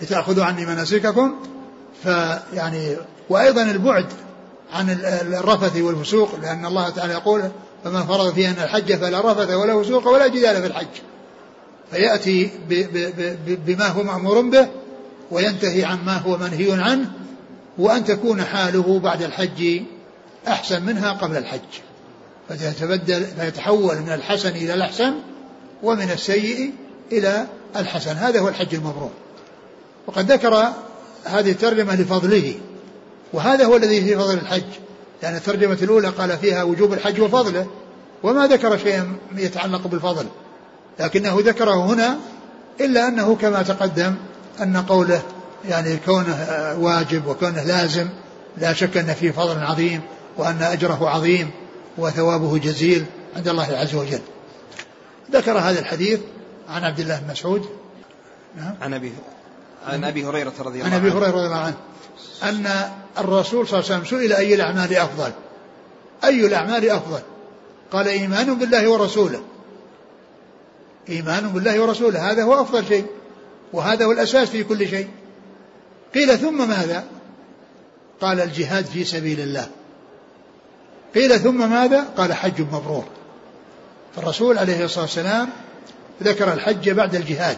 [0.00, 1.34] لتأخذوا عني مناسككم
[2.02, 2.96] فيعني
[3.28, 4.06] وأيضا البعد
[4.72, 7.42] عن الرفث والفسوق لأن الله تعالى يقول
[7.84, 10.86] فما فرض فيه أن الحج فلا رفث ولا فسوق ولا جدال في الحج.
[11.90, 12.50] فيأتي
[13.46, 14.68] بما هو مأمور به
[15.30, 17.10] وينتهي عما هو منهي عنه
[17.78, 19.82] وأن تكون حاله بعد الحج
[20.48, 21.60] أحسن منها قبل الحج.
[22.56, 25.14] فتتبدل فيتحول من الحسن إلى الأحسن
[25.82, 26.72] ومن السيء
[27.12, 27.46] إلى
[27.76, 28.16] الحسن.
[28.16, 29.10] هذا هو الحج المبرور.
[30.06, 30.72] وقد ذكر
[31.24, 32.54] هذه الترجمة لفضله.
[33.32, 34.62] وهذا هو الذي في فضل الحج.
[35.22, 37.66] لأن الترجمة الأولى قال فيها وجوب الحج وفضله.
[38.22, 40.26] وما ذكر شيئا يتعلق بالفضل.
[41.00, 42.16] لكنه ذكره هنا
[42.80, 44.14] إلا أنه كما تقدم
[44.60, 45.22] أن قوله
[45.68, 46.46] يعني كونه
[46.78, 48.08] واجب وكونه لازم
[48.58, 50.00] لا شك أن فيه فضل عظيم
[50.36, 51.50] وأن أجره عظيم.
[51.98, 53.04] وثوابه جزيل
[53.36, 54.20] عند الله عز وجل.
[55.32, 56.20] ذكر هذا الحديث
[56.68, 57.68] عن عبد الله بن مسعود.
[58.56, 58.74] نعم.
[58.82, 59.12] عن أبي
[59.86, 61.76] عن أبي هريرة رضي الله عنه عن أبي هريرة رضي الله عنه.
[62.42, 65.32] أن الرسول صلى الله عليه وسلم سئل أي الأعمال أفضل؟
[66.24, 67.20] أي الأعمال أفضل؟
[67.92, 69.42] قال إيمان بالله ورسوله.
[71.08, 72.30] إيمان بالله ورسوله.
[72.30, 73.06] هذا هو أفضل شيء.
[73.72, 75.08] وهذا هو الأساس في كل شيء.
[76.14, 77.04] قيل ثم ماذا؟
[78.20, 79.68] قال الجهاد في سبيل الله.
[81.14, 83.04] قيل ثم ماذا؟ قال حج مبرور.
[84.16, 85.48] فالرسول عليه الصلاة والسلام
[86.22, 87.56] ذكر الحج بعد الجهاد.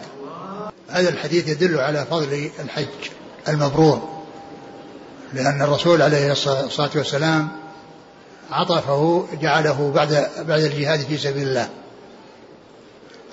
[0.89, 3.09] هذا الحديث يدل على فضل الحج
[3.47, 4.23] المبرور.
[5.33, 7.47] لأن الرسول عليه الصلاة والسلام
[8.51, 11.69] عطفه جعله بعد بعد الجهاد في سبيل الله.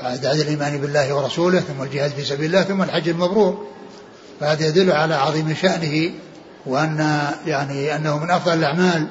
[0.03, 3.67] بعد الإيمان بالله ورسوله ثم الجهاد في سبيل الله ثم الحج المبرور.
[4.41, 6.13] فهذا يدل على عظيم شأنه
[6.67, 9.07] وأن يعني أنه من أفضل الأعمال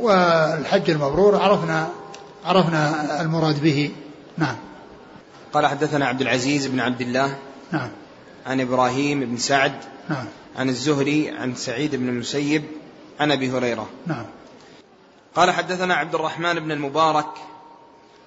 [0.00, 1.88] والحج المبرور عرفنا
[2.44, 3.90] عرفنا المراد به.
[4.38, 4.56] نعم.
[5.52, 7.36] قال حدثنا عبد العزيز بن عبد الله.
[7.72, 7.90] نعم.
[8.46, 9.74] عن إبراهيم بن سعد.
[10.08, 10.24] نعم.
[10.56, 12.64] عن الزهري عن سعيد بن المسيب
[13.20, 13.88] عن أبي هريرة.
[14.06, 14.24] نعم.
[15.34, 17.30] قال حدثنا عبد الرحمن بن المبارك.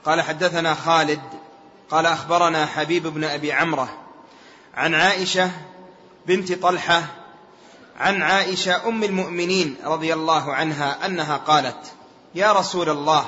[0.05, 1.21] قال حدثنا خالد.
[1.91, 3.89] قال أخبرنا حبيب بن أبي عمرة.
[4.75, 5.51] عن عائشة
[6.27, 7.03] بنت طلحة
[7.99, 11.93] عن عائشة أم المؤمنين رضي الله عنها أنها قالت
[12.35, 13.25] يا رسول الله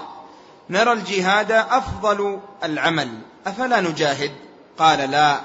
[0.69, 3.09] نرى الجهاد أفضل العمل
[3.47, 4.31] أفلا نجاهد؟
[4.77, 5.39] قال لا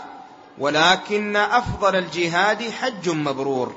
[0.58, 3.74] ولكن أفضل الجهاد حج مبرور.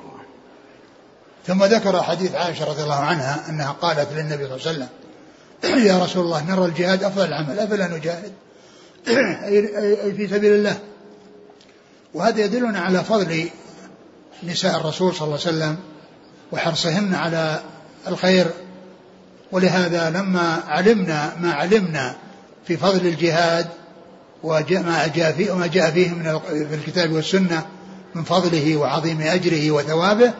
[1.46, 4.88] ثم ذكر حديث عائشة رضي الله عنها أنها قالت للنبي صلى الله عليه وسلم
[5.86, 8.32] يا رسول الله نرى الجهاد أفضل العمل أفلا نجاهد؟
[10.04, 10.78] أي في سبيل الله.
[12.14, 13.48] وهذا يدلنا على فضل
[14.42, 15.76] نساء الرسول صلى الله عليه وسلم
[16.52, 17.60] وحرصهن على
[18.08, 18.46] الخير.
[19.52, 22.14] ولهذا لما علمنا ما علمنا
[22.66, 23.66] في فضل الجهاد
[24.42, 27.66] وما جاء فيه وما جاء فيه من في الكتاب والسنة
[28.14, 30.32] من فضله وعظيم أجره وثوابه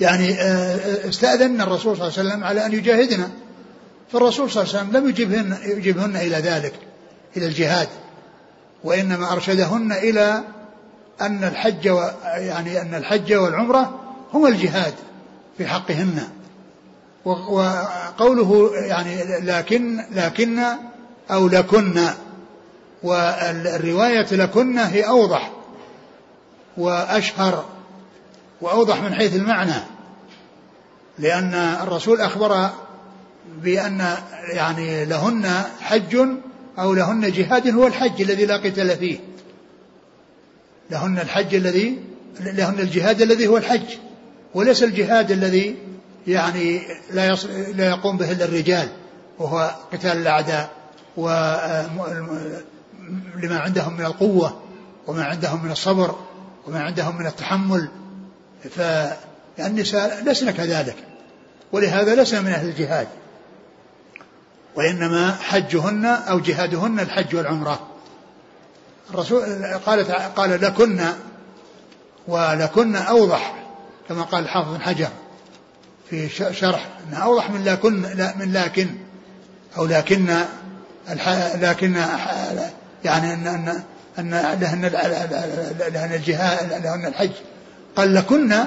[0.00, 3.30] يعني آه، آه، استأذن الرسول صلى الله عليه وسلم على أن يجاهدنا.
[4.12, 6.74] فالرسول صلى الله عليه وسلم لم يجبهن, يجبهن إلى ذلك
[7.36, 7.88] إلى الجهاد
[8.84, 10.40] وإنما أرشدهن إلى
[11.20, 14.00] أن الحج و يعني أن الحج والعمرة
[14.34, 14.94] هما الجهاد
[15.58, 16.28] في حقهن.
[17.24, 20.64] وقوله يعني لكن لكن
[21.30, 22.00] أو لكن.
[23.02, 25.50] والرواية لكن هي أوضح
[26.76, 27.64] وأشهر
[28.60, 29.82] وأوضح من حيث المعنى.
[31.18, 32.70] لأن الرسول أخبر
[33.62, 34.16] بأن
[34.52, 36.16] يعني لهن حج
[36.78, 39.18] أو لهن جهاد هو الحج الذي لا قتال فيه.
[40.90, 41.98] لهن الحج الذي
[42.40, 43.96] لهن الجهاد الذي هو الحج.
[44.54, 45.76] وليس الجهاد الذي
[46.26, 46.82] يعني
[47.12, 48.88] لا يصل لا يقوم به إلا الرجال
[49.38, 50.70] وهو قتال الأعداء
[51.16, 51.28] و
[53.42, 54.60] لما عندهم من القوة
[55.06, 56.14] وما عندهم من الصبر
[56.66, 57.88] وما عندهم من التحمل.
[58.70, 60.96] فالنساء لسن كذلك.
[61.72, 63.08] ولهذا لسن من أهل الجهاد.
[64.76, 67.93] وإنما حجهن أو جهادهن الحج والعمرة.
[69.10, 71.00] الرسول قالت قال لكن
[72.28, 73.54] ولكن أوضح
[74.08, 75.08] كما قال الحافظ بن حجر
[76.10, 77.92] في شرح إنها أوضح من لكن
[78.38, 78.88] من لكن
[79.78, 80.36] أو لكن
[81.54, 81.96] لكن
[83.04, 83.82] يعني ان ان
[84.18, 84.30] إن
[84.60, 84.86] لهن
[85.92, 87.30] لهن الجهاد لهن الحج.
[87.96, 88.64] قال لكن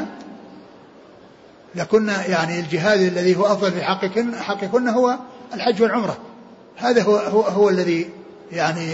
[1.75, 5.17] لكن يعني الجهاد الذي هو أفضل في حقكن حقكن هو
[5.53, 6.17] الحج والعمرة.
[6.77, 8.09] هذا هو هو, هو الذي
[8.51, 8.93] يعني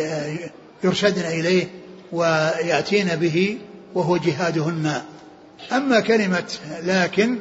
[0.84, 1.68] يرشدن إليه
[2.12, 3.58] وياتين به
[3.94, 5.02] وهو جهادهن.
[5.72, 6.54] أما كلمة
[6.84, 7.40] لكن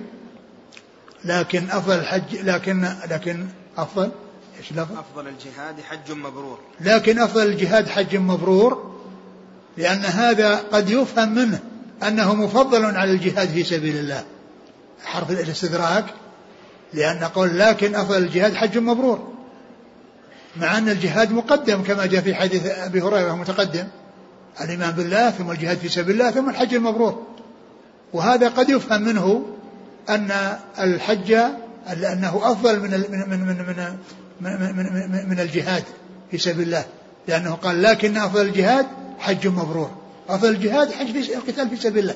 [1.25, 4.11] لكن أفضل الحج لكن لكن أفضل
[4.59, 6.59] إيش لفظ؟ أفضل الجهاد حج مبرور.
[6.81, 8.93] لكن أفضل الجهاد حج مبرور
[9.77, 11.61] لأن هذا قد يفهم منه
[12.03, 14.25] أنه مفضل على الجهاد في سبيل الله.
[15.05, 16.05] حرف الاستدراك
[16.93, 19.32] لأن قول لكن أفضل الجهاد حج مبرور.
[20.57, 23.85] مع أن الجهاد مقدم كما جاء في حديث أبي هريرة متقدم.
[24.61, 27.23] الإيمان بالله ثم الجهاد في سبيل الله ثم الحج المبرور.
[28.13, 29.47] وهذا قد يفهم منه
[30.09, 31.33] أن الحج
[31.93, 33.97] أنه أفضل من من من من
[34.41, 35.85] من, من, من, من الجهاد
[36.31, 36.85] في سبيل الله.
[37.29, 38.87] لأنه قال لكن أفضل الجهاد
[39.19, 39.91] حج مبرور.
[40.29, 42.15] أفضل الجهاد حج في القتال في سبيل الله.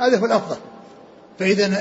[0.00, 0.56] هذا هو الأفضل.
[1.38, 1.80] فإذا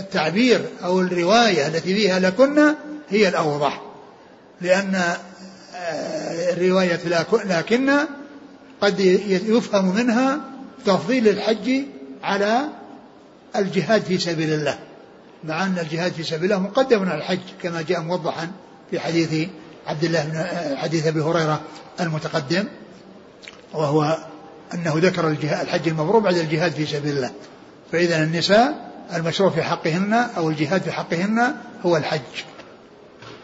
[0.00, 2.74] التعبير أو الرواية التي فيها لكن
[3.10, 3.82] هي الأوضح.
[4.60, 5.02] لأن
[6.52, 7.00] الرواية
[7.44, 7.90] لكن
[8.80, 10.40] قد يفهم منها
[10.86, 11.82] تفضيل الحج
[12.22, 12.60] على
[13.56, 14.78] الجهاد في سبيل الله.
[15.44, 18.50] مع أن الجهاد في سبيل الله مقدم على الحج كما جاء موضحا
[18.90, 19.48] في حديث
[19.86, 21.60] عبد الله بن حديث أبي هريرة
[22.00, 22.64] المتقدم
[23.74, 24.18] وهو
[24.74, 27.30] أنه ذكر الحج المبرور بعد الجهاد في سبيل الله.
[27.92, 31.54] فإذا النساء المشروع في حقهن أو الجهاد في حقهن
[31.86, 32.44] هو الحج.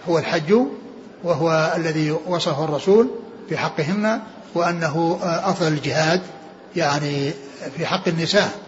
[0.09, 0.55] هو الحج
[1.25, 3.11] وهو الذي وصفه الرسول
[3.49, 4.23] في حقهن
[4.55, 6.23] وأنه أفضل الجهاد
[6.77, 7.33] يعني
[7.77, 8.59] في حق النساء.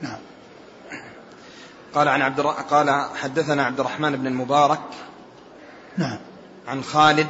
[0.00, 0.18] نعم.
[1.94, 4.80] قال عن عبد قال حدثنا عبد الرحمن بن المبارك
[5.96, 6.18] نعم.
[6.68, 7.28] عن خالد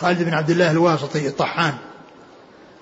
[0.00, 1.74] خالد بن عبد الله الواسطي الطحان.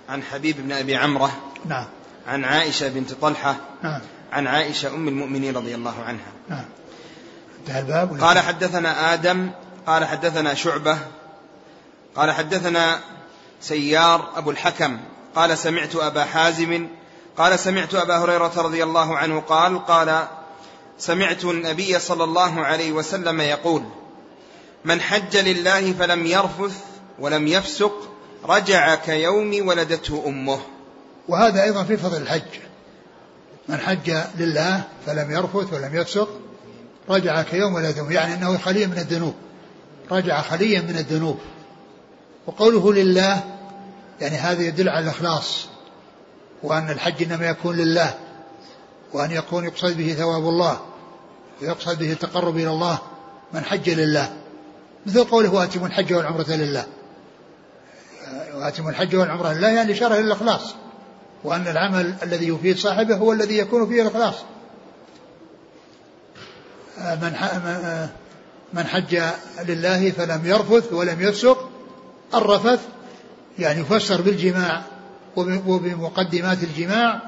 [0.08, 1.32] عن حبيب بن أبي عمرة
[1.66, 1.86] نعم.
[2.26, 4.00] عن عائشة بنت طلحة نعم.
[4.32, 6.32] عن عائشة أم المؤمنين رضي الله عنها.
[6.48, 6.64] نعم.
[7.60, 8.20] انتهى الباب.
[8.20, 9.50] قال حدثنا آدم
[9.86, 10.98] قال حدثنا شعبة
[12.16, 13.00] قال حدثنا
[13.60, 14.98] سيار أبو الحكم
[15.34, 16.88] قال سمعت أبا حازم
[17.36, 20.26] قال سمعت أبا هريرة رضي الله عنه قال قال
[20.98, 23.82] سمعت النبي صلى الله عليه وسلم يقول
[24.84, 26.84] من حج لله فلم يرفث
[27.18, 28.08] ولم يفسق
[28.44, 30.60] رجع كيوم ولدته أمه.
[31.28, 32.60] وهذا أيضا في فضل الحج.
[33.68, 36.28] من حج لله فلم يرفث ولم يفسق
[37.08, 39.34] رجع كيوم ولدته يعني أنه خلي من الذنوب.
[40.11, 41.38] رجع خليا من الذنوب.
[42.46, 43.44] وقوله لله
[44.20, 45.66] يعني هذا يدل على الإخلاص
[46.62, 48.14] وأن الحج إنما يكون لله
[49.12, 50.80] وأن يكون يقصد به ثواب الله
[51.62, 52.98] ويقصد به التقرب إلى الله
[53.52, 54.36] من حج لله.
[55.06, 56.86] مثل قوله وآتم الحج والعمرة لله.
[58.54, 60.74] وآتم الحج والعمرة لله يعني إشارة إلى الإخلاص
[61.44, 64.34] وأن العمل الذي يفيد صاحبه هو الذي يكون فيه الإخلاص.
[66.98, 67.34] من
[68.72, 69.22] من حج
[69.68, 71.68] لله فلم يرفث ولم يفسق
[72.34, 72.80] الرفث
[73.58, 74.82] يعني يفسر بالجماع
[75.36, 77.20] وبمقدمات الجماع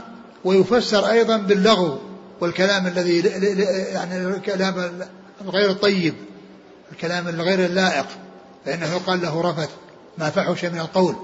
[0.45, 1.99] ويفسر أيضا باللغو
[2.41, 3.19] والكلام الذي
[3.93, 4.93] يعني الكلام
[5.47, 6.15] غير الطيب
[6.93, 8.07] الكلام الغير اللائق
[8.65, 9.71] فإنه يقال له رفث
[10.19, 11.17] ما فحش من القول.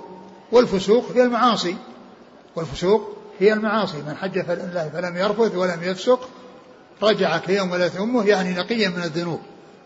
[0.52, 1.76] والفسوق هي المعاصي
[2.56, 4.40] والفسوق هي المعاصي من حج
[4.92, 6.28] فلم يرفث ولم يفسق
[7.02, 9.40] رجع كيوم ولدت أمه يعني نقيا من الذنوب.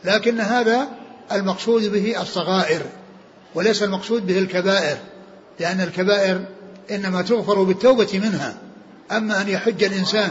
[0.05, 0.89] لكن هذا
[1.33, 2.83] المقصود به الصغائر
[3.55, 4.97] وليس المقصود به الكبائر
[5.61, 6.45] لأن الكبائر
[6.91, 8.57] إنما تغفر بالتوبة منها
[9.13, 10.31] أما أن يحج الإنسان